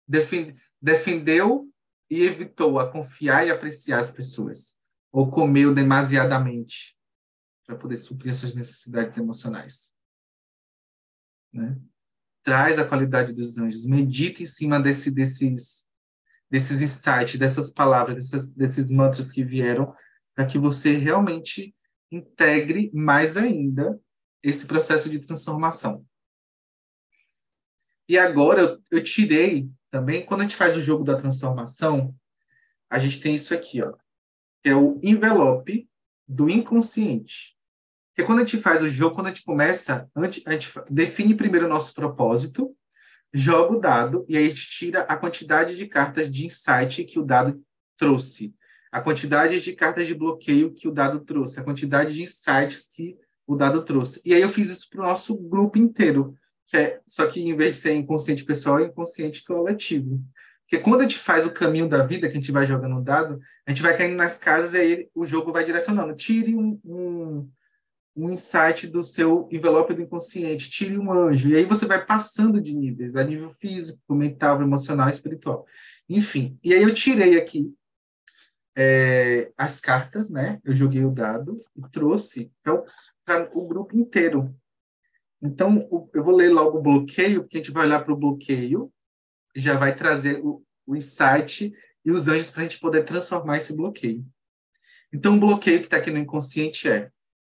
[0.09, 1.69] defend, defendeu
[2.09, 4.75] e evitou a confiar e apreciar as pessoas,
[5.11, 6.97] ou comeu demasiadamente
[7.67, 9.93] para poder suprir as suas necessidades emocionais.
[11.53, 11.79] Né?
[12.43, 15.87] Traz a qualidade dos anjos, medita em cima desse, desses
[16.51, 19.95] desses insights, dessas palavras, dessas, desses mantras que vieram,
[20.35, 21.74] para que você realmente
[22.11, 24.01] integre mais ainda
[24.43, 26.05] esse processo de transformação.
[28.09, 32.14] E agora eu, tirei também, quando a gente faz o jogo da transformação,
[32.91, 33.95] a gente tem isso aqui, ó,
[34.62, 35.89] que é o envelope
[36.26, 37.57] do inconsciente.
[38.09, 41.66] Porque quando a gente faz o jogo, quando a gente começa, a gente define primeiro
[41.66, 42.76] o nosso propósito,
[43.33, 47.18] joga o dado e aí a gente tira a quantidade de cartas de insight que
[47.18, 47.64] o dado
[47.97, 48.55] trouxe,
[48.93, 53.16] a quantidade de cartas de bloqueio que o dado trouxe, a quantidade de insights que
[53.47, 54.20] o dado trouxe.
[54.22, 56.36] E aí eu fiz isso para o nosso grupo inteiro,
[56.66, 60.20] que é, só que em vez de ser inconsciente pessoal, é inconsciente coletivo.
[60.61, 63.03] Porque quando a gente faz o caminho da vida, que a gente vai jogando o
[63.03, 66.14] dado, a gente vai caindo nas casas e aí o jogo vai direcionando.
[66.14, 67.51] Tire um, um,
[68.14, 72.61] um insight do seu envelope do inconsciente, tire um anjo, e aí você vai passando
[72.61, 75.66] de níveis, a nível físico, mental, emocional, espiritual.
[76.09, 77.74] Enfim, e aí eu tirei aqui
[78.77, 80.61] é, as cartas, né?
[80.64, 82.51] Eu joguei o dado e trouxe
[83.25, 84.55] para o grupo inteiro.
[85.41, 88.16] Então, o, eu vou ler logo o bloqueio, porque a gente vai olhar para o
[88.16, 88.93] bloqueio,
[89.55, 91.73] já vai trazer o, o insight
[92.05, 94.25] e os anjos para a gente poder transformar esse bloqueio.
[95.12, 97.11] Então, o bloqueio que está aqui no inconsciente é: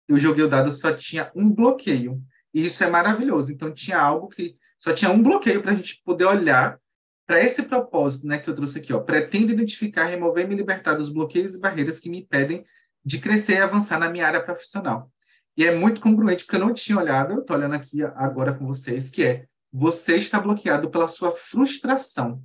[0.07, 2.22] eu joguei o dado, só tinha um bloqueio.
[2.53, 3.51] E isso é maravilhoso.
[3.51, 6.80] Então, tinha algo que só tinha um bloqueio para a gente poder olhar
[7.28, 8.93] para esse propósito né, que eu trouxe aqui.
[8.93, 9.01] Ó.
[9.01, 12.65] Pretendo identificar, remover e me libertar dos bloqueios e barreiras que me impedem
[13.03, 15.11] de crescer e avançar na minha área profissional.
[15.55, 18.65] E é muito congruente, porque eu não tinha olhado, eu estou olhando aqui agora com
[18.65, 22.41] vocês, que é você está bloqueado pela sua frustração.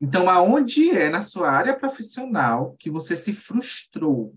[0.00, 4.36] Então, aonde é na sua área profissional que você se frustrou?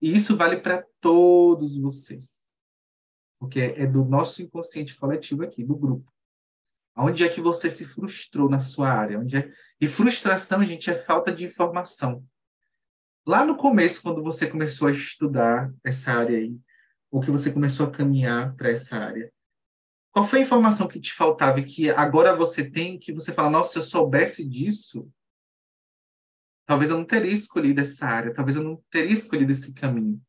[0.00, 2.26] E isso vale para todos vocês.
[3.38, 6.10] Porque é do nosso inconsciente coletivo aqui, do grupo.
[6.98, 9.20] Onde é que você se frustrou na sua área?
[9.20, 9.52] Onde é...
[9.80, 12.24] E frustração, gente, é falta de informação.
[13.24, 16.58] Lá no começo, quando você começou a estudar essa área aí,
[17.10, 19.32] ou que você começou a caminhar para essa área,
[20.10, 23.50] qual foi a informação que te faltava e que agora você tem, que você fala,
[23.50, 25.08] nossa, se eu soubesse disso,
[26.66, 30.20] talvez eu não teria escolhido essa área, talvez eu não teria escolhido esse caminho.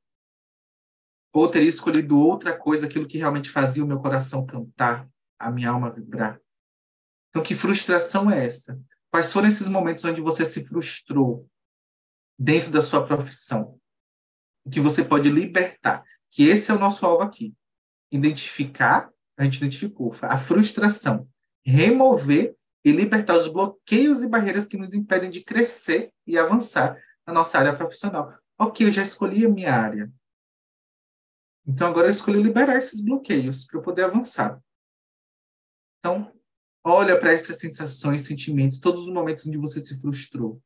[1.33, 5.09] Ou teria escolhido outra coisa, aquilo que realmente fazia o meu coração cantar,
[5.39, 6.39] a minha alma vibrar.
[7.29, 8.79] Então, que frustração é essa?
[9.11, 11.47] Quais foram esses momentos onde você se frustrou
[12.37, 13.79] dentro da sua profissão?
[14.71, 16.03] Que você pode libertar.
[16.31, 17.55] Que esse é o nosso alvo aqui.
[18.11, 21.27] Identificar, a gente identificou, a frustração.
[21.63, 27.33] Remover e libertar os bloqueios e barreiras que nos impedem de crescer e avançar na
[27.33, 28.33] nossa área profissional.
[28.57, 30.11] Ok, eu já escolhi a minha área.
[31.65, 34.59] Então agora eu escolhi liberar esses bloqueios para eu poder avançar.
[35.99, 36.33] Então,
[36.83, 40.61] olha para essas sensações, sentimentos, todos os momentos onde você se frustrou,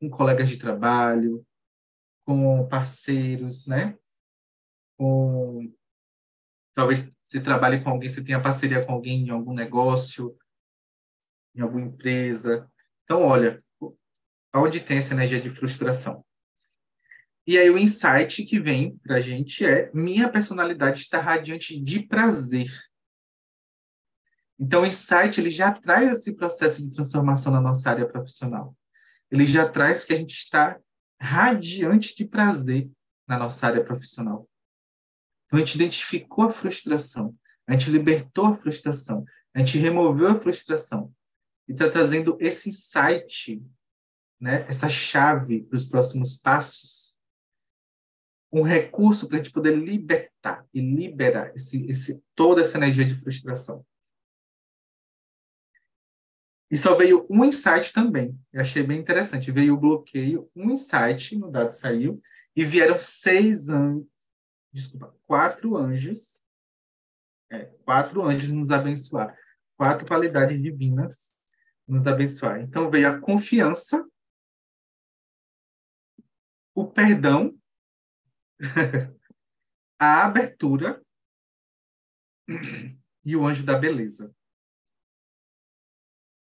[0.00, 1.44] com colegas de trabalho,
[2.24, 3.98] com parceiros, né?
[4.96, 5.72] Com
[6.74, 10.36] talvez você trabalhe com alguém, você tenha parceria com alguém em algum negócio,
[11.54, 12.70] em alguma empresa.
[13.04, 13.62] Então, olha,
[14.54, 16.24] onde tem essa energia de frustração?
[17.46, 22.00] E aí o insight que vem para a gente é minha personalidade está radiante de
[22.00, 22.70] prazer.
[24.58, 28.76] Então, o insight ele já traz esse processo de transformação na nossa área profissional.
[29.30, 30.80] Ele já traz que a gente está
[31.20, 32.90] radiante de prazer
[33.26, 34.48] na nossa área profissional.
[35.46, 37.36] Então, a gente identificou a frustração,
[37.66, 41.12] a gente libertou a frustração, a gente removeu a frustração
[41.68, 43.62] e está trazendo esse insight,
[44.40, 47.16] né, essa chave para os próximos passos,
[48.50, 53.14] um recurso para a gente poder libertar e liberar esse, esse, toda essa energia de
[53.20, 53.84] frustração.
[56.70, 58.38] E só veio um insight também.
[58.52, 59.50] Eu achei bem interessante.
[59.50, 62.20] Veio o bloqueio, um insight no dado saiu,
[62.54, 64.06] e vieram seis anjos,
[64.72, 66.38] desculpa, quatro anjos,
[67.50, 69.36] é, quatro anjos nos abençoar,
[69.76, 71.32] quatro qualidades divinas
[71.86, 72.60] nos abençoar.
[72.60, 74.04] Então veio a confiança,
[76.74, 77.56] o perdão,
[79.98, 81.02] a abertura
[83.24, 84.34] e o anjo da beleza.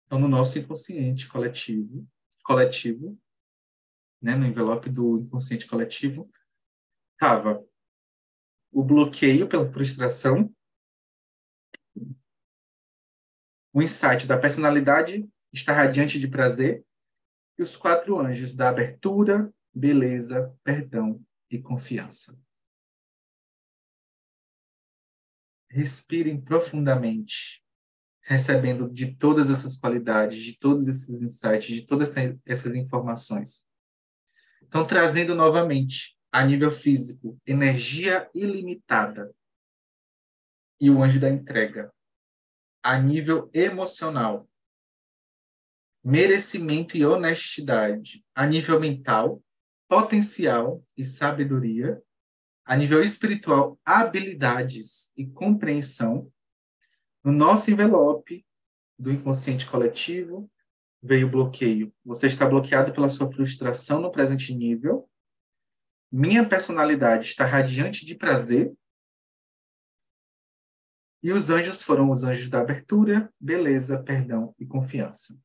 [0.06, 2.08] Então, no nosso inconsciente coletivo,
[2.44, 3.20] coletivo,
[4.22, 6.30] né, no envelope do inconsciente coletivo,
[7.14, 7.66] estava
[8.72, 10.54] o bloqueio pela frustração,
[13.72, 16.86] o insight da personalidade está radiante de prazer
[17.58, 22.40] e os quatro anjos da abertura, beleza, perdão e confiança.
[25.70, 27.63] Respirem profundamente
[28.24, 32.14] recebendo de todas essas qualidades, de todos esses insights, de todas
[32.46, 33.66] essas informações.
[34.64, 39.32] Então, trazendo novamente, a nível físico, energia ilimitada
[40.82, 41.94] e o anjo da entrega.
[42.82, 44.50] A nível emocional,
[46.04, 48.26] merecimento e honestidade.
[48.34, 49.44] A nível mental,
[49.88, 52.02] potencial e sabedoria.
[52.66, 56.33] A nível espiritual, habilidades e compreensão
[57.24, 58.46] no nosso envelope
[59.00, 60.50] do inconsciente coletivo
[61.02, 61.94] veio o bloqueio.
[62.06, 65.10] Você está bloqueado pela sua frustração no presente nível.
[66.12, 68.74] Minha personalidade está radiante de prazer.
[71.22, 75.38] E os anjos foram os anjos da abertura, beleza, perdão e confiança.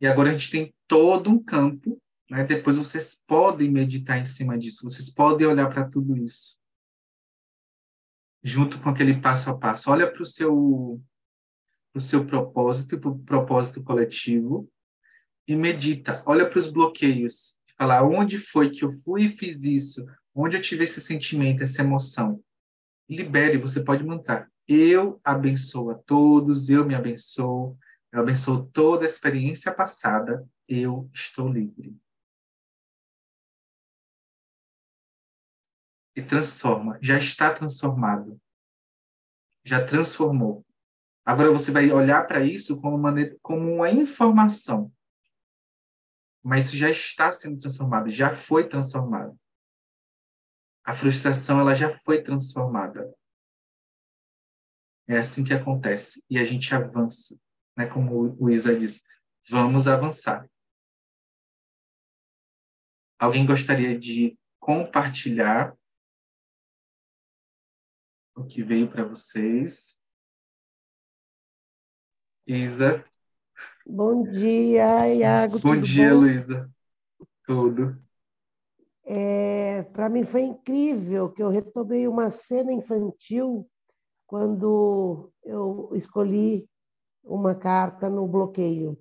[0.00, 2.00] E agora a gente tem todo um campo.
[2.30, 2.44] Né?
[2.44, 6.56] Depois vocês podem meditar em cima disso, vocês podem olhar para tudo isso.
[8.46, 9.90] Junto com aquele passo a passo.
[9.90, 11.02] Olha para o seu,
[11.92, 14.70] pro seu propósito, para o propósito coletivo,
[15.48, 16.22] e medita.
[16.24, 17.56] Olha para os bloqueios.
[17.76, 21.82] Falar onde foi que eu fui e fiz isso, onde eu tive esse sentimento, essa
[21.82, 22.40] emoção.
[23.10, 24.48] Libere, você pode manter.
[24.68, 27.76] Eu abençoo a todos, eu me abençoo,
[28.12, 31.96] eu abençoo toda a experiência passada, eu estou livre.
[36.16, 38.40] E transforma, já está transformado.
[39.62, 40.64] Já transformou.
[41.24, 42.98] Agora você vai olhar para isso como
[43.42, 44.90] como uma informação.
[46.42, 49.38] Mas isso já está sendo transformado, já foi transformado.
[50.84, 53.12] A frustração ela já foi transformada.
[55.08, 57.36] É assim que acontece e a gente avança,
[57.76, 57.86] né?
[57.86, 59.02] Como o Isa diz,
[59.50, 60.48] vamos avançar.
[63.18, 65.76] Alguém gostaria de compartilhar
[68.36, 69.98] o que veio para vocês?
[72.46, 73.02] Isa.
[73.86, 75.58] Bom dia, Iago.
[75.58, 76.20] Bom dia, bom?
[76.20, 76.70] Luísa.
[77.46, 77.98] Tudo.
[79.04, 83.68] É, Para mim foi incrível que eu retomei uma cena infantil
[84.26, 86.68] quando eu escolhi
[87.24, 88.98] uma carta no bloqueio.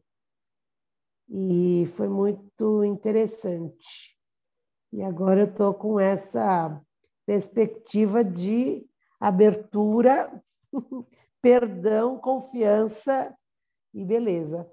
[1.28, 4.18] E foi muito interessante.
[4.94, 6.82] E agora eu estou com essa
[7.26, 8.88] perspectiva de
[9.28, 10.32] abertura,
[11.42, 13.34] perdão, confiança
[13.94, 14.70] e beleza.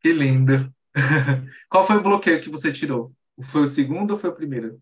[0.00, 0.72] Que lindo!
[1.68, 3.12] Qual foi o bloqueio que você tirou?
[3.50, 4.80] Foi o segundo ou foi o primeiro?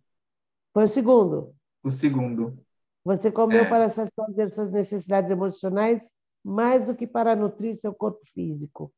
[0.73, 1.55] Foi o segundo.
[1.83, 2.59] O segundo.
[3.05, 3.69] Você comeu é.
[3.69, 6.11] para satisfazer suas necessidades emocionais
[6.45, 8.93] mais do que para nutrir seu corpo físico.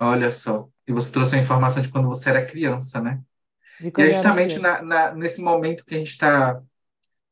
[0.00, 0.68] Olha só.
[0.86, 3.22] E você trouxe a informação de quando você era criança, né?
[3.80, 6.62] E é justamente na, na, nesse momento que a gente está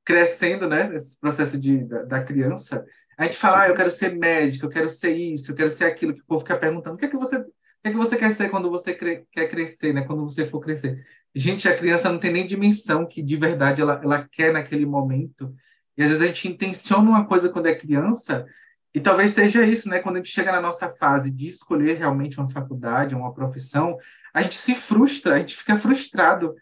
[0.04, 0.88] crescendo, né?
[0.88, 2.84] Nesse processo de, da, da, criança,
[3.18, 5.84] a gente fala, ah, eu quero ser médico, eu quero ser isso, eu quero ser
[5.84, 7.96] aquilo, que o povo fica perguntando, o que é que você o que, é que
[7.96, 10.02] você quer ser quando você cre quer crescer, né?
[10.02, 11.02] Quando você for crescer.
[11.34, 15.54] Gente, a criança não tem nem dimensão que de verdade ela, ela quer naquele momento.
[15.96, 18.46] E às vezes a gente intenciona uma coisa quando é criança,
[18.92, 20.00] e talvez seja isso, né?
[20.00, 23.96] Quando a gente chega na nossa fase de escolher realmente uma faculdade, uma profissão,
[24.34, 26.54] a gente se frustra, a gente fica frustrado.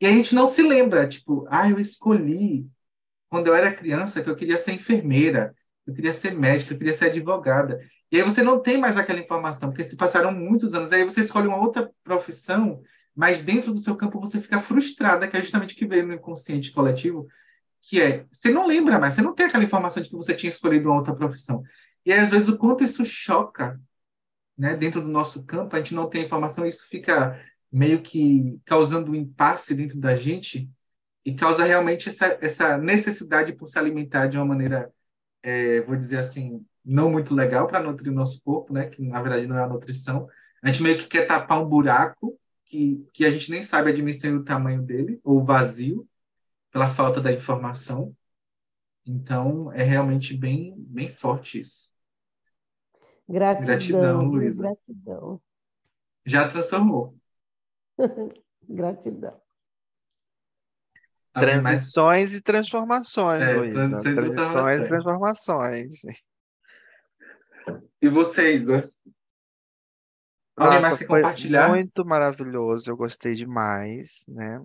[0.00, 2.66] E a gente não se lembra, tipo, ah, eu escolhi
[3.34, 6.92] quando eu era criança que eu queria ser enfermeira, eu queria ser médica, eu queria
[6.92, 7.80] ser advogada.
[8.12, 11.22] E aí você não tem mais aquela informação, porque se passaram muitos anos, aí você
[11.22, 12.80] escolhe uma outra profissão,
[13.12, 16.14] mas dentro do seu campo você fica frustrada, que é justamente o que veio no
[16.14, 17.26] inconsciente coletivo,
[17.82, 20.50] que é, você não lembra mais, você não tem aquela informação de que você tinha
[20.50, 21.60] escolhido uma outra profissão.
[22.06, 23.80] E aí, às vezes, o quanto isso choca,
[24.56, 27.36] né, dentro do nosso campo, a gente não tem informação, isso fica
[27.72, 30.70] meio que causando um impasse dentro da gente
[31.24, 34.92] e causa realmente essa, essa necessidade por se alimentar de uma maneira,
[35.42, 38.86] é, vou dizer assim, não muito legal para nutrir o nosso corpo, né?
[38.86, 40.28] Que na verdade não é a nutrição.
[40.62, 43.94] A gente meio que quer tapar um buraco que, que a gente nem sabe a
[43.94, 46.06] dimensão e o tamanho dele, ou vazio,
[46.70, 48.14] pela falta da informação.
[49.06, 51.92] Então, é realmente bem, bem forte isso.
[53.28, 54.62] Gratidão, gratidão Luísa.
[54.62, 55.40] Gratidão.
[56.26, 57.16] Já transformou.
[58.68, 59.43] gratidão.
[61.34, 64.00] Transições e transformações, é, Luísa.
[64.00, 65.94] Transições e transformações.
[68.00, 68.88] E vocês, né?
[70.56, 71.68] Alguém Nossa, mais quer compartilhar?
[71.68, 74.62] Muito maravilhoso, eu gostei demais, né?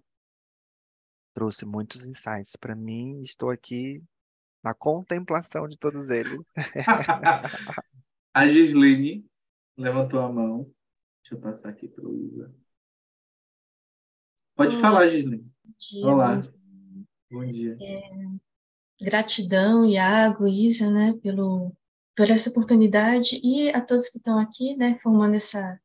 [1.34, 4.04] Trouxe muitos insights para mim, estou aqui
[4.64, 6.40] na contemplação de todos eles.
[8.32, 9.26] a Gislene
[9.76, 10.72] levantou a mão.
[11.24, 12.54] Deixa eu passar aqui para o Luísa.
[14.56, 14.82] Pode Olá.
[14.82, 15.52] falar, Gislene.
[16.04, 16.44] Olá.
[17.32, 17.78] Bom dia.
[17.80, 18.02] É,
[19.00, 21.72] gratidão, Iago, Isa, né, pelo
[22.18, 25.80] por essa oportunidade e a todos que estão aqui, né, formando essa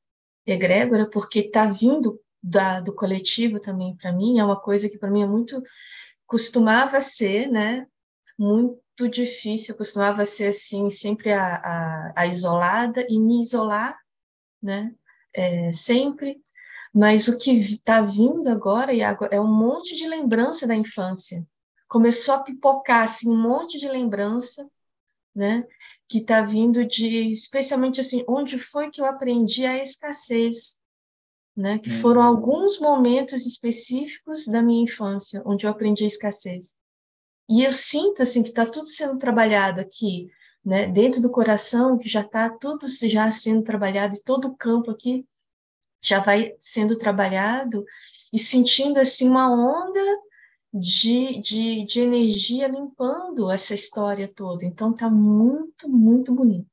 [0.45, 5.11] egrégora, porque está vindo da, do coletivo também para mim, é uma coisa que para
[5.11, 5.63] mim é muito
[6.27, 7.87] costumava ser, né,
[8.39, 13.97] muito difícil, costumava ser assim sempre a, a, a isolada e me isolar,
[14.63, 14.95] né,
[15.35, 16.41] é, sempre.
[16.95, 21.45] Mas o que está vindo agora, Iago, é um monte de lembrança da infância.
[21.89, 24.69] Começou a pipocar assim, um monte de lembrança,
[25.35, 25.65] né?
[26.09, 30.77] que está vindo de, especialmente assim, onde foi que eu aprendi a escassez,
[31.57, 31.79] né?
[31.79, 32.27] Que foram uhum.
[32.27, 36.77] alguns momentos específicos da minha infância onde eu aprendi a escassez.
[37.49, 40.29] E eu sinto assim que está tudo sendo trabalhado aqui,
[40.65, 40.87] né?
[40.87, 45.27] Dentro do coração, que já está tudo já sendo trabalhado e todo o campo aqui
[46.05, 47.85] já vai sendo trabalhado
[48.33, 50.01] e sentindo assim uma onda
[50.73, 54.65] de, de, de energia limpando essa história toda.
[54.65, 56.69] Então tá muito, muito bonito.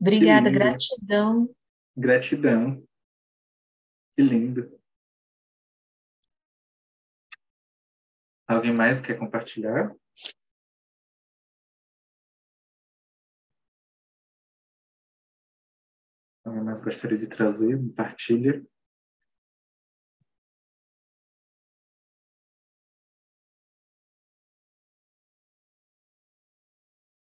[0.00, 1.48] Obrigada, gratidão.
[1.96, 2.82] Gratidão.
[4.16, 4.78] Que lindo.
[8.46, 9.94] Alguém mais quer compartilhar?
[16.44, 17.76] Alguém mais gostaria de trazer?
[17.76, 18.64] Compartilha.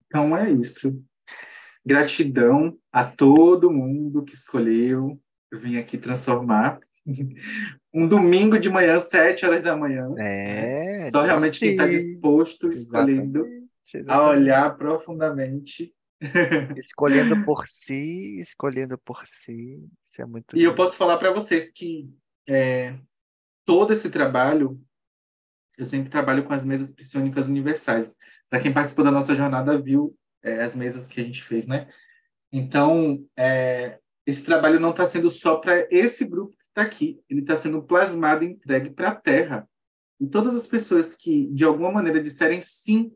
[0.06, 1.02] Então é isso.
[1.84, 5.20] Gratidão a todo mundo que escolheu
[5.52, 6.80] vir aqui transformar.
[7.94, 10.12] Um domingo de manhã, sete horas da manhã.
[10.18, 11.08] É.
[11.10, 13.46] Só realmente quem está disposto, escolhendo,
[14.06, 15.94] a olhar profundamente.
[16.84, 19.86] Escolhendo por si, escolhendo por si.
[20.02, 20.56] Isso é muito.
[20.56, 22.10] E eu posso falar para vocês que
[22.48, 22.98] é,
[23.64, 24.80] todo esse trabalho,
[25.76, 28.16] eu sempre trabalho com as mesas psionidas universais.
[28.48, 31.88] Para quem participou da nossa jornada viu é, as mesas que a gente fez, né?
[32.50, 37.40] Então, é, esse trabalho não está sendo só para esse grupo que está aqui, ele
[37.40, 39.68] está sendo plasmado e entregue para a Terra.
[40.18, 43.12] E todas as pessoas que, de alguma maneira, disserem sim,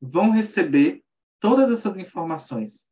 [0.00, 1.01] vão receber
[1.42, 2.88] todas essas informações,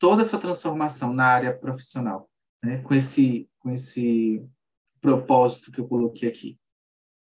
[0.00, 2.28] toda essa transformação na área profissional,
[2.60, 2.82] né?
[2.82, 4.44] com, esse, com esse
[5.00, 6.58] propósito que eu coloquei aqui.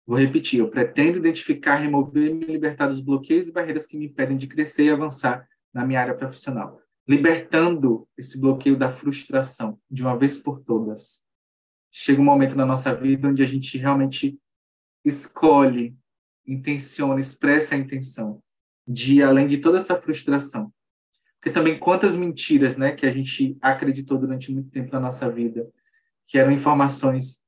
[0.05, 4.07] Vou repetir, eu pretendo identificar, remover e me libertar dos bloqueios e barreiras que me
[4.07, 10.01] impedem de crescer e avançar na minha área profissional, libertando esse bloqueio da frustração de
[10.01, 11.24] uma vez por todas.
[11.89, 14.38] Chega um momento na nossa vida onde a gente realmente
[15.05, 15.95] escolhe,
[16.45, 18.43] intenciona, expressa a intenção
[18.89, 20.73] de além de toda essa frustração.
[21.35, 25.69] Porque também quantas mentiras, né, que a gente acreditou durante muito tempo na nossa vida,
[26.27, 27.43] que eram informações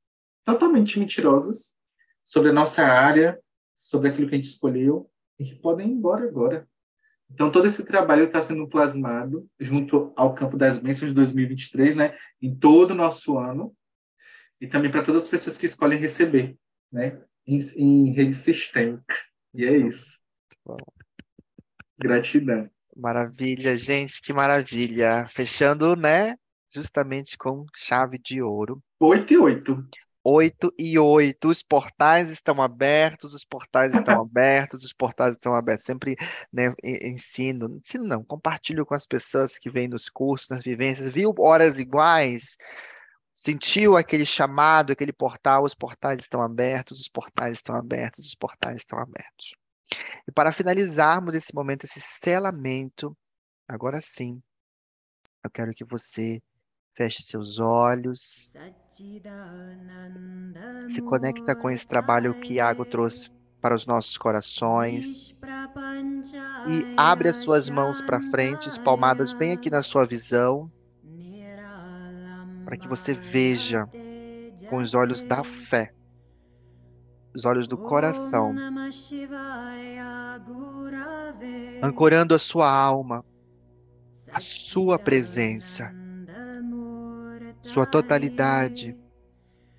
[0.46, 1.76] totalmente mentirosas
[2.24, 3.40] sobre a nossa área,
[3.74, 6.68] sobre aquilo que a gente escolheu, e que podem ir embora agora.
[7.30, 12.18] Então, todo esse trabalho está sendo plasmado junto ao Campo das Bênçãos de 2023, né,
[12.40, 13.76] em todo o nosso ano,
[14.60, 16.56] e também para todas as pessoas que escolhem receber,
[16.92, 19.16] né, em, em rede sistêmica.
[19.54, 20.20] E é isso.
[22.02, 22.70] Gratidão.
[22.96, 25.26] Maravilha, gente, que maravilha.
[25.28, 26.36] Fechando, né,
[26.74, 28.82] justamente com chave de ouro.
[29.00, 29.88] Oito e oito.
[30.24, 31.48] 8 e 8.
[31.48, 35.86] Os portais estão abertos, os portais estão abertos, os portais estão abertos.
[35.86, 36.16] Sempre
[36.54, 41.10] né, ensino, ensino não, compartilho com as pessoas que vêm nos cursos, nas vivências.
[41.10, 42.58] Viu horas iguais?
[43.34, 45.64] Sentiu aquele chamado, aquele portal?
[45.64, 49.56] Os portais estão abertos, os portais estão abertos, os portais estão abertos.
[50.28, 53.16] E para finalizarmos esse momento, esse selamento,
[53.68, 54.42] agora sim,
[55.44, 56.42] eu quero que você
[56.94, 58.52] Feche seus olhos.
[60.90, 63.32] Se conecta com esse trabalho que Iago trouxe
[63.62, 65.34] para os nossos corações.
[66.68, 70.70] E abre as suas mãos para frente, espalmadas bem aqui na sua visão,
[72.66, 73.88] para que você veja
[74.70, 75.94] com os olhos da fé,
[77.34, 78.54] os olhos do coração,
[81.82, 83.24] ancorando a sua alma,
[84.32, 85.94] a sua presença
[87.64, 88.98] sua totalidade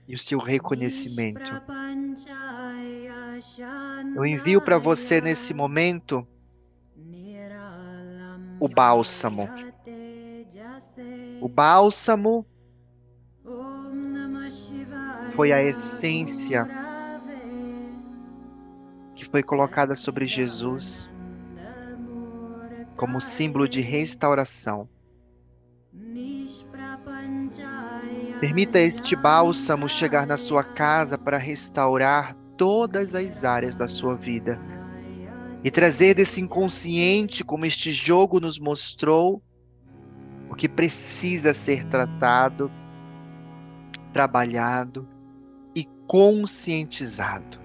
[0.07, 1.41] e o seu reconhecimento.
[4.15, 6.27] Eu envio para você nesse momento
[8.61, 9.49] o bálsamo.
[11.41, 12.47] O bálsamo
[15.35, 16.67] foi a essência
[19.33, 21.09] foi colocada sobre Jesus
[22.99, 24.87] como símbolo de restauração.
[28.39, 34.61] Permita este bálsamo chegar na sua casa para restaurar todas as áreas da sua vida
[35.65, 39.43] e trazer desse inconsciente, como este jogo nos mostrou,
[40.51, 42.71] o que precisa ser tratado,
[44.13, 45.09] trabalhado
[45.75, 47.62] e conscientizado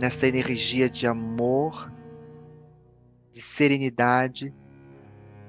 [0.00, 1.92] nessa energia de amor,
[3.30, 4.54] de serenidade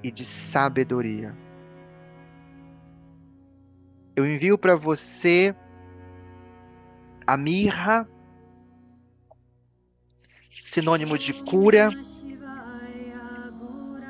[0.03, 1.33] e de sabedoria.
[4.13, 5.55] Eu envio para você
[7.25, 8.05] a mirra,
[10.49, 11.89] sinônimo de cura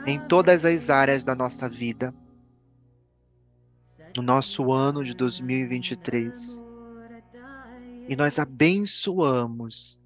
[0.07, 2.11] em todas as áreas da nossa vida.
[4.17, 6.63] No nosso ano de 2023.
[8.09, 10.00] E nós abençoamos.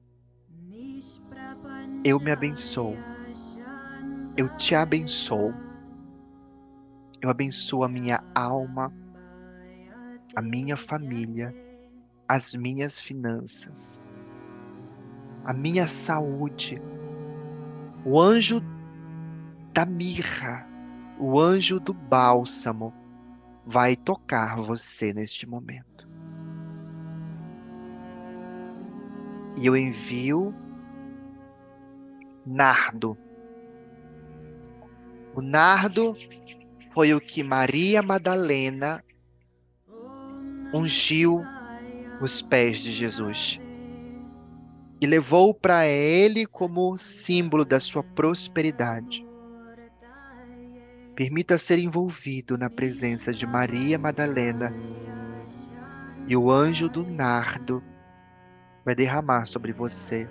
[2.05, 2.95] Eu me abençoo.
[4.37, 5.53] Eu te abençoo.
[7.21, 8.93] Eu abençoo a minha alma
[10.35, 11.55] a minha família,
[12.27, 14.03] as minhas finanças.
[15.45, 16.81] a minha saúde.
[18.03, 18.59] O anjo
[19.73, 20.67] da mirra,
[21.19, 22.91] o anjo do bálsamo
[23.65, 26.09] vai tocar você neste momento.
[29.55, 30.53] E eu envio
[32.45, 33.17] nardo.
[35.35, 36.13] O nardo
[36.93, 39.03] foi o que Maria Madalena
[40.73, 41.41] ungiu
[42.21, 43.59] os pés de Jesus
[45.01, 49.25] e levou para ele como símbolo da sua prosperidade.
[51.15, 54.73] Permita ser envolvido na presença de Maria Madalena
[56.27, 57.83] e o anjo do nardo
[58.83, 60.27] vai derramar sobre você.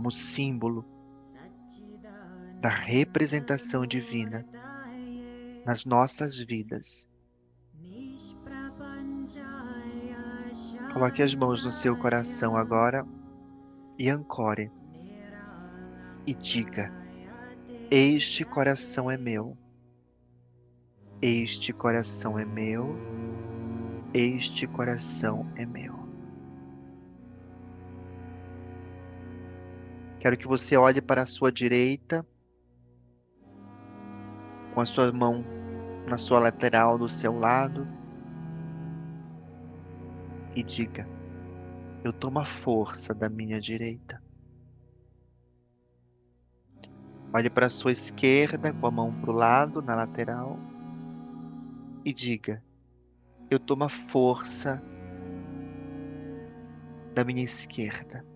[0.00, 0.82] Como símbolo
[2.58, 4.46] da representação divina
[5.66, 7.06] nas nossas vidas.
[10.94, 13.06] Coloque as mãos no seu coração agora
[13.98, 14.72] e ancore.
[16.26, 16.90] E diga:
[17.90, 19.54] Este coração é meu.
[21.20, 22.96] Este coração é meu.
[24.14, 26.09] Este coração é meu.
[30.20, 32.26] Quero que você olhe para a sua direita
[34.74, 35.42] com a sua mão
[36.06, 37.88] na sua lateral do seu lado
[40.54, 41.08] e diga:
[42.04, 44.22] Eu tomo a força da minha direita.
[47.32, 50.58] Olhe para a sua esquerda com a mão para o lado, na lateral,
[52.04, 52.62] e diga:
[53.48, 54.82] Eu tomo a força
[57.14, 58.29] da minha esquerda.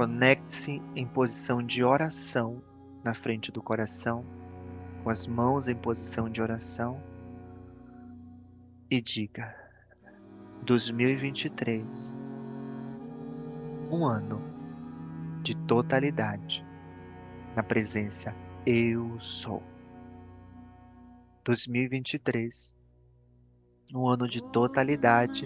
[0.00, 2.62] Conecte-se em posição de oração
[3.04, 4.24] na frente do coração,
[5.04, 6.98] com as mãos em posição de oração
[8.90, 9.54] e diga:
[10.62, 12.18] 2023,
[13.90, 14.40] um ano
[15.42, 16.64] de totalidade
[17.54, 19.62] na presença Eu Sou.
[21.44, 22.74] 2023,
[23.94, 25.44] um ano de totalidade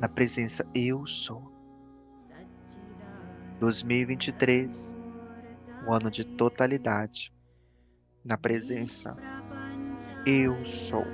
[0.00, 1.52] na presença Eu Sou.
[3.58, 4.98] 2023,
[5.86, 7.30] um ano de totalidade,
[8.24, 9.14] na presença
[10.24, 11.04] Eu Sou.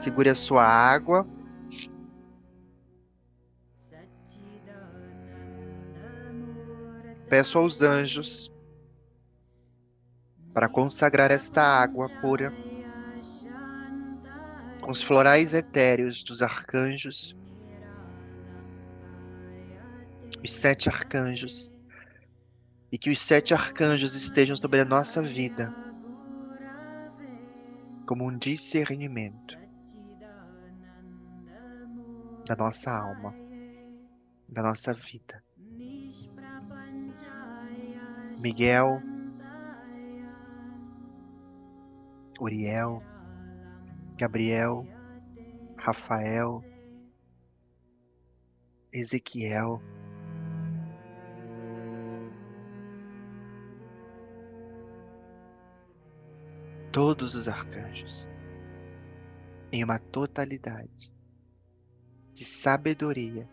[0.00, 1.26] Segure a sua água
[7.34, 8.54] Peço aos anjos
[10.52, 12.52] para consagrar esta água pura
[14.80, 17.36] com os florais etéreos dos arcanjos,
[20.44, 21.72] os sete arcanjos,
[22.92, 25.74] e que os sete arcanjos estejam sobre a nossa vida
[28.06, 29.58] como um discernimento
[32.46, 33.34] da nossa alma,
[34.48, 35.43] da nossa vida.
[38.38, 39.00] Miguel,
[42.40, 43.02] Uriel,
[44.18, 44.86] Gabriel,
[45.76, 46.62] Rafael,
[48.92, 49.80] Ezequiel,
[56.92, 58.26] todos os arcanjos,
[59.72, 61.14] em uma totalidade
[62.32, 63.48] de sabedoria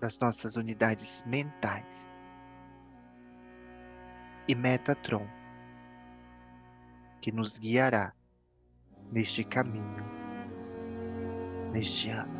[0.00, 2.15] das nossas unidades mentais
[4.48, 5.26] e Metatron,
[7.20, 8.12] que nos guiará
[9.10, 10.04] neste caminho,
[11.72, 12.34] neste ano.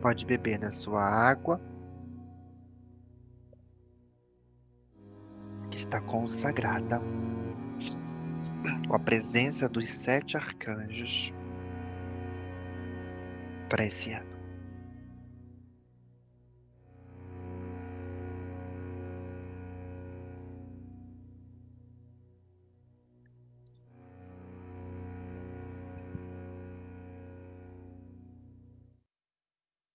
[0.00, 1.60] Pode beber da sua água,
[5.70, 7.00] que está consagrada
[8.86, 11.32] com a presença dos sete arcanjos
[13.68, 14.33] para esse ano.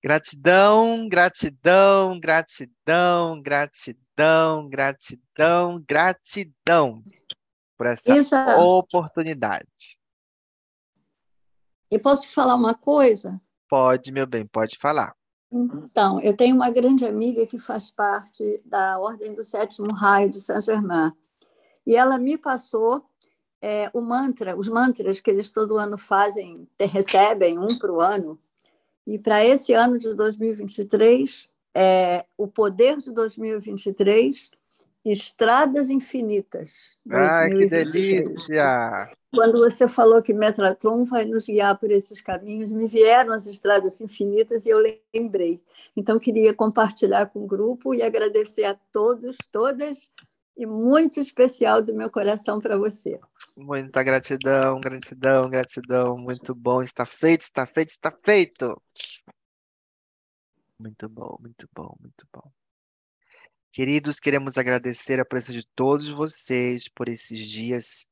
[0.02, 7.04] Gratidão, gratidão, gratidão, gratidão, gratidão, gratidão
[7.78, 10.00] por essa Isa, oportunidade.
[11.92, 13.42] E posso te falar uma coisa?
[13.70, 15.16] Pode, meu bem, pode falar.
[15.52, 20.40] Então, eu tenho uma grande amiga que faz parte da Ordem do Sétimo Raio de
[20.40, 21.12] Saint-Germain.
[21.88, 23.04] E ela me passou
[23.62, 28.40] é, o mantra, os mantras que eles todo ano fazem, recebem um para o ano.
[29.10, 34.52] E para esse ano de 2023, é, o poder de 2023,
[35.04, 36.96] Estradas Infinitas.
[37.08, 37.12] 2023.
[37.42, 39.12] Ai, que delícia!
[39.34, 44.00] Quando você falou que Metratron vai nos guiar por esses caminhos, me vieram as estradas
[44.00, 44.80] infinitas e eu
[45.12, 45.60] lembrei.
[45.98, 50.12] Então, queria compartilhar com o grupo e agradecer a todos, todas,
[50.60, 53.18] e muito especial do meu coração para você.
[53.56, 56.18] Muita gratidão, gratidão, gratidão.
[56.18, 56.82] Muito bom.
[56.84, 58.82] Está feito, está feito, está feito.
[60.78, 62.52] Muito bom, muito bom, muito bom.
[63.72, 68.06] Queridos, queremos agradecer a presença de todos vocês por esses dias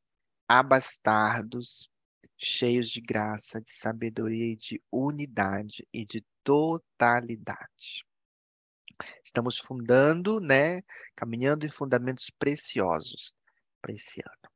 [0.48, 1.90] abastardos,
[2.38, 8.06] cheios de graça, de sabedoria e de unidade e de totalidade.
[9.24, 10.82] Estamos fundando, né,
[11.15, 13.34] caminhando em fundamentos preciosos
[13.82, 14.52] para esse ano.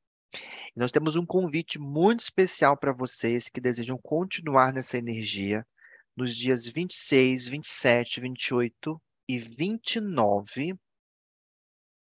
[0.76, 5.66] E nós temos um convite muito especial para vocês que desejam continuar nessa energia
[6.16, 10.76] nos dias 26, 27, 28 e 29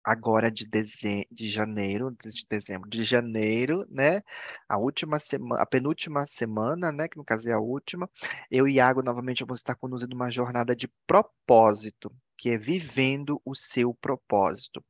[0.04, 1.26] agora de, deze...
[1.30, 4.22] de janeiro, de dezembro, de janeiro, né?
[4.68, 7.08] A última semana, a penúltima semana, né?
[7.08, 8.08] Que no caso é a última.
[8.50, 13.54] Eu e Iago novamente vamos estar conduzindo uma jornada de propósito, que é vivendo o
[13.54, 14.84] seu propósito.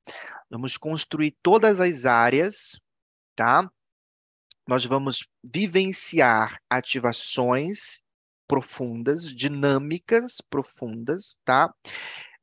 [0.51, 2.81] Vamos construir todas as áreas,
[3.37, 3.71] tá?
[4.67, 8.01] Nós vamos vivenciar ativações
[8.47, 11.75] profundas, dinâmicas profundas, tá?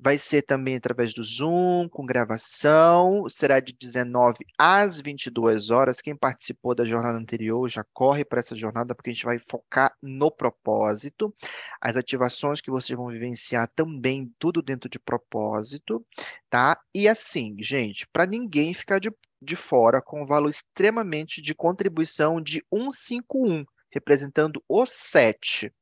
[0.01, 3.29] Vai ser também através do Zoom, com gravação.
[3.29, 5.99] Será de 19 às 22 horas.
[5.99, 9.93] Quem participou da jornada anterior já corre para essa jornada, porque a gente vai focar
[10.01, 11.35] no propósito.
[11.81, 16.05] As ativações que vocês vão vivenciar também, tudo dentro de propósito,
[16.49, 16.79] tá?
[16.95, 19.11] E assim, gente, para ninguém ficar de,
[19.41, 25.73] de fora com um valor extremamente de contribuição de 151, representando o 7,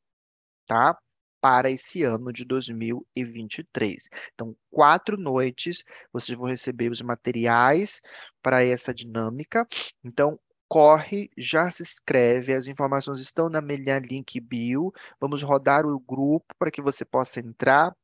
[0.66, 0.98] tá?
[1.48, 4.10] Para esse ano de 2023.
[4.34, 8.02] Então, quatro noites, vocês vão receber os materiais
[8.44, 9.66] para essa dinâmica.
[10.04, 10.38] Então,
[10.68, 14.92] corre, já se inscreve, as informações estão na minha link bio.
[15.22, 17.96] Vamos rodar o grupo para que você possa entrar.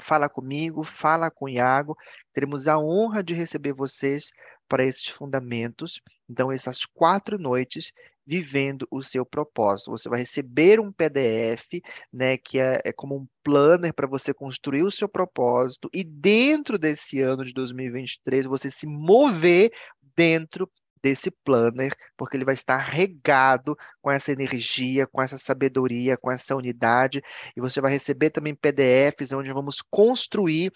[0.00, 1.96] Fala comigo, fala com o Iago.
[2.32, 4.30] Teremos a honra de receber vocês
[4.68, 6.00] para esses fundamentos.
[6.28, 7.92] Então, essas quatro noites
[8.28, 9.90] vivendo o seu propósito.
[9.90, 11.80] Você vai receber um PDF,
[12.12, 16.78] né, que é, é como um planner para você construir o seu propósito e dentro
[16.78, 19.72] desse ano de 2023 você se mover
[20.14, 20.70] dentro
[21.02, 26.56] desse planner, porque ele vai estar regado com essa energia, com essa sabedoria, com essa
[26.56, 27.22] unidade,
[27.56, 30.72] e você vai receber também PDFs onde vamos construir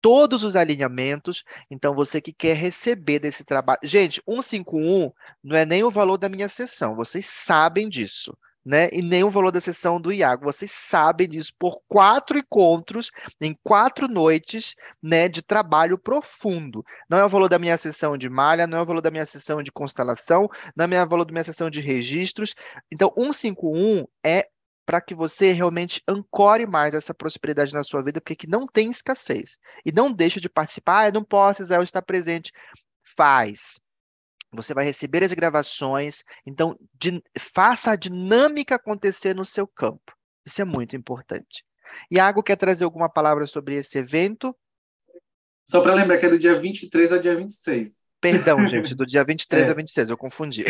[0.00, 1.42] todos os alinhamentos.
[1.70, 3.80] Então, você que quer receber desse trabalho.
[3.82, 5.10] Gente, 151
[5.42, 8.36] não é nem o valor da minha sessão, vocês sabem disso.
[8.66, 8.88] Né?
[8.92, 10.44] E nem o valor da sessão do Iago.
[10.44, 16.84] Vocês sabem disso por quatro encontros em quatro noites, né, de trabalho profundo.
[17.08, 19.24] Não é o valor da minha sessão de malha, não é o valor da minha
[19.24, 22.56] sessão de constelação, não é o valor da minha sessão de registros.
[22.90, 24.48] Então, 151 é
[24.84, 28.88] para que você realmente ancore mais essa prosperidade na sua vida, porque que não tem
[28.88, 29.58] escassez.
[29.84, 32.52] E não deixe de participar, ah, eu não posso, Israel estar presente.
[33.16, 33.80] Faz.
[34.56, 40.12] Você vai receber as gravações, então de, faça a dinâmica acontecer no seu campo.
[40.44, 41.64] Isso é muito importante.
[42.10, 44.56] Iago quer trazer alguma palavra sobre esse evento?
[45.64, 47.90] Só para lembrar que é do dia 23 ao dia 26.
[48.20, 49.70] Perdão, gente, do dia 23 é.
[49.70, 50.64] a 26, eu confundi.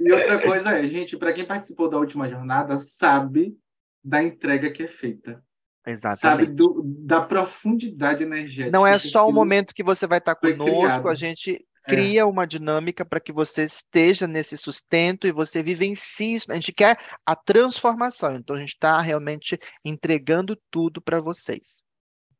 [0.00, 3.56] E outra coisa é, gente, para quem participou da última jornada, sabe
[4.02, 5.42] da entrega que é feita.
[5.86, 6.20] Exatamente.
[6.20, 8.70] Sabe do, da profundidade energética.
[8.70, 12.24] Não é só o momento que você vai estar conosco, a gente cria é.
[12.24, 16.50] uma dinâmica para que você esteja nesse sustento e você vivencie isso.
[16.50, 21.82] A gente quer a transformação, então a gente está realmente entregando tudo para vocês.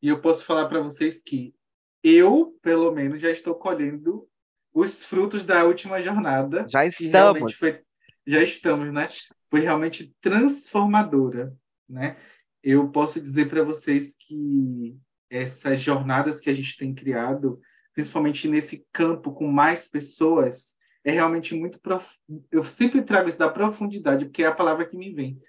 [0.03, 1.55] E eu posso falar para vocês que
[2.03, 4.27] eu, pelo menos, já estou colhendo
[4.73, 6.67] os frutos da última jornada.
[6.69, 7.57] Já estamos.
[7.57, 7.81] Foi,
[8.27, 9.09] já estamos, né?
[9.51, 11.55] Foi realmente transformadora,
[11.89, 12.17] né?
[12.63, 14.97] Eu posso dizer para vocês que
[15.29, 17.61] essas jornadas que a gente tem criado,
[17.95, 22.07] principalmente nesse campo com mais pessoas, é realmente muito prof...
[22.51, 25.41] eu sempre trago isso da profundidade, porque é a palavra que me vem.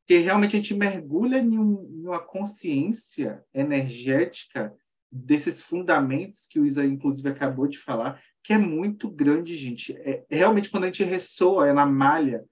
[0.00, 1.74] Porque realmente a gente mergulha em, um,
[2.04, 4.72] uma consciência energética
[5.10, 9.92] desses fundamentos que o Isa, inclusive, acabou de falar, que é muito grande, gente.
[9.98, 12.44] É, realmente, quando a gente ressoa é na malha,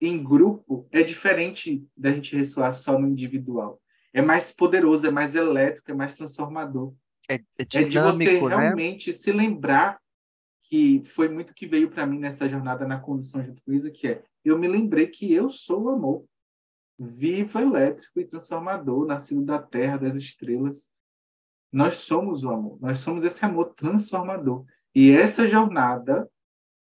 [0.00, 3.80] em grupo, é diferente da gente ressoar só no individual.
[4.12, 6.94] é mais poderoso, é mais elétrico, é mais transformador.
[7.30, 8.56] É, é, dinâmico, é de você né?
[8.56, 10.00] realmente se lembrar
[10.64, 14.08] que foi muito que veio para mim nessa jornada na condução junto com Isa, que
[14.08, 16.24] é eu me lembrei que eu sou o amor,
[16.98, 20.90] vivo, elétrico e transformador, nascido da terra, das estrelas.
[21.72, 24.64] Nós somos o amor, nós somos esse amor transformador.
[24.94, 26.28] E essa jornada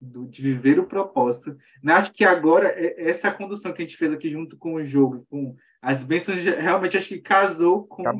[0.00, 1.92] do, de viver o propósito, né?
[1.92, 5.26] acho que agora é, essa condução que a gente fez aqui junto com o jogo,
[5.28, 8.12] com as bênçãos, realmente acho que casou com tá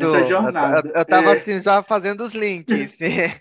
[0.00, 0.92] essa jornada.
[0.94, 1.36] Eu, estava é...
[1.36, 3.00] assim já fazendo os links.
[3.02, 3.38] é,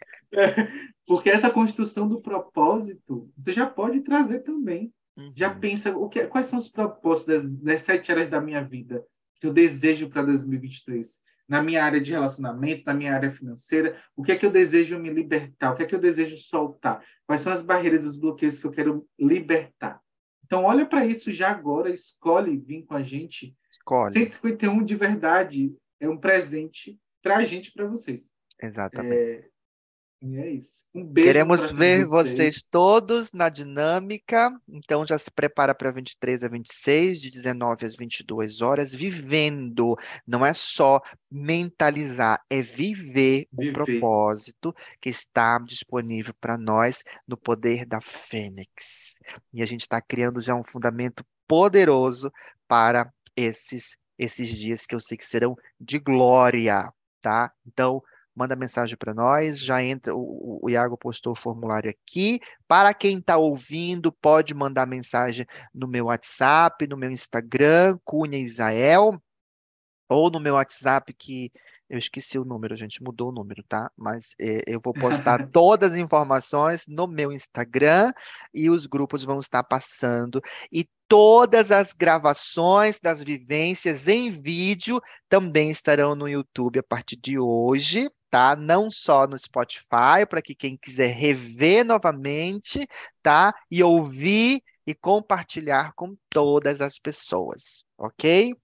[1.06, 4.93] porque essa construção do propósito você já pode trazer também.
[5.18, 5.31] Uhum.
[5.35, 9.03] Já pensa o que, quais são os propósitos das, das sete áreas da minha vida
[9.39, 11.19] que eu desejo para 2023?
[11.47, 14.97] na minha área de relacionamento, na minha área financeira, o que é que eu desejo
[14.97, 18.57] me libertar, o que é que eu desejo soltar, quais são as barreiras, os bloqueios
[18.60, 20.02] que eu quero libertar.
[20.45, 23.56] Então, olha para isso já agora, escolhe vir com a gente.
[23.76, 24.14] Escolhe.
[24.14, 28.31] 151 de verdade é um presente para a gente, para vocês.
[28.61, 29.15] Exatamente.
[29.15, 29.49] É,
[30.22, 30.85] e é isso.
[30.93, 31.27] Um beijo.
[31.27, 32.35] Queremos ver vocês.
[32.35, 32.64] vocês.
[32.64, 34.49] todos na dinâmica.
[34.68, 39.95] Então já se prepara para 23 a 26, de 19 às 22 horas, vivendo.
[40.26, 43.69] Não é só mentalizar, é viver, viver.
[43.69, 49.19] o propósito que está disponível para nós no poder da Fênix.
[49.53, 52.31] E a gente está criando já um fundamento poderoso
[52.68, 56.90] para esses esses dias que eu sei que serão de glória,
[57.22, 57.52] tá?
[57.66, 58.02] Então,
[58.36, 62.40] manda mensagem para nós, já entra, o, o, Iago postou o formulário aqui.
[62.68, 69.22] Para quem está ouvindo, pode mandar mensagem no meu WhatsApp, no meu Instagram, Cunha Isael,
[70.10, 71.52] ou no meu WhatsApp que
[71.90, 73.91] eu esqueci o número, gente, mudou o número, tá?
[73.95, 78.12] Mas é, eu vou postar todas as informações no meu Instagram
[78.53, 80.41] e os grupos vão estar passando.
[80.72, 84.99] E todas as gravações das vivências em vídeo
[85.30, 88.56] também estarão no YouTube a partir de hoje, tá?
[88.56, 92.88] Não só no Spotify, para que quem quiser rever novamente,
[93.22, 93.53] tá?
[93.70, 98.56] E ouvir e compartilhar com todas as pessoas, ok?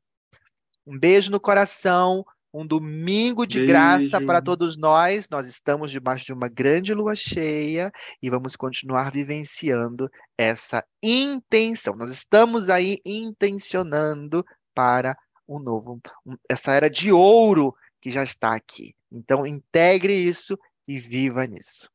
[0.86, 2.26] Um beijo no coração.
[2.54, 3.72] Um domingo de Beijo.
[3.72, 5.30] graça para todos nós.
[5.30, 7.92] Nós estamos debaixo de uma grande lua cheia
[8.22, 11.96] e vamos continuar vivenciando essa intenção.
[11.96, 15.18] Nós estamos aí intencionando para
[15.48, 18.96] um novo, um, essa era de ouro que já está aqui.
[19.12, 20.58] Então, integre isso
[20.88, 21.90] e viva nisso.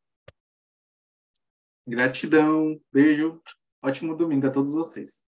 [1.87, 3.41] Gratidão, beijo,
[3.83, 5.26] ótimo domingo a todos vocês.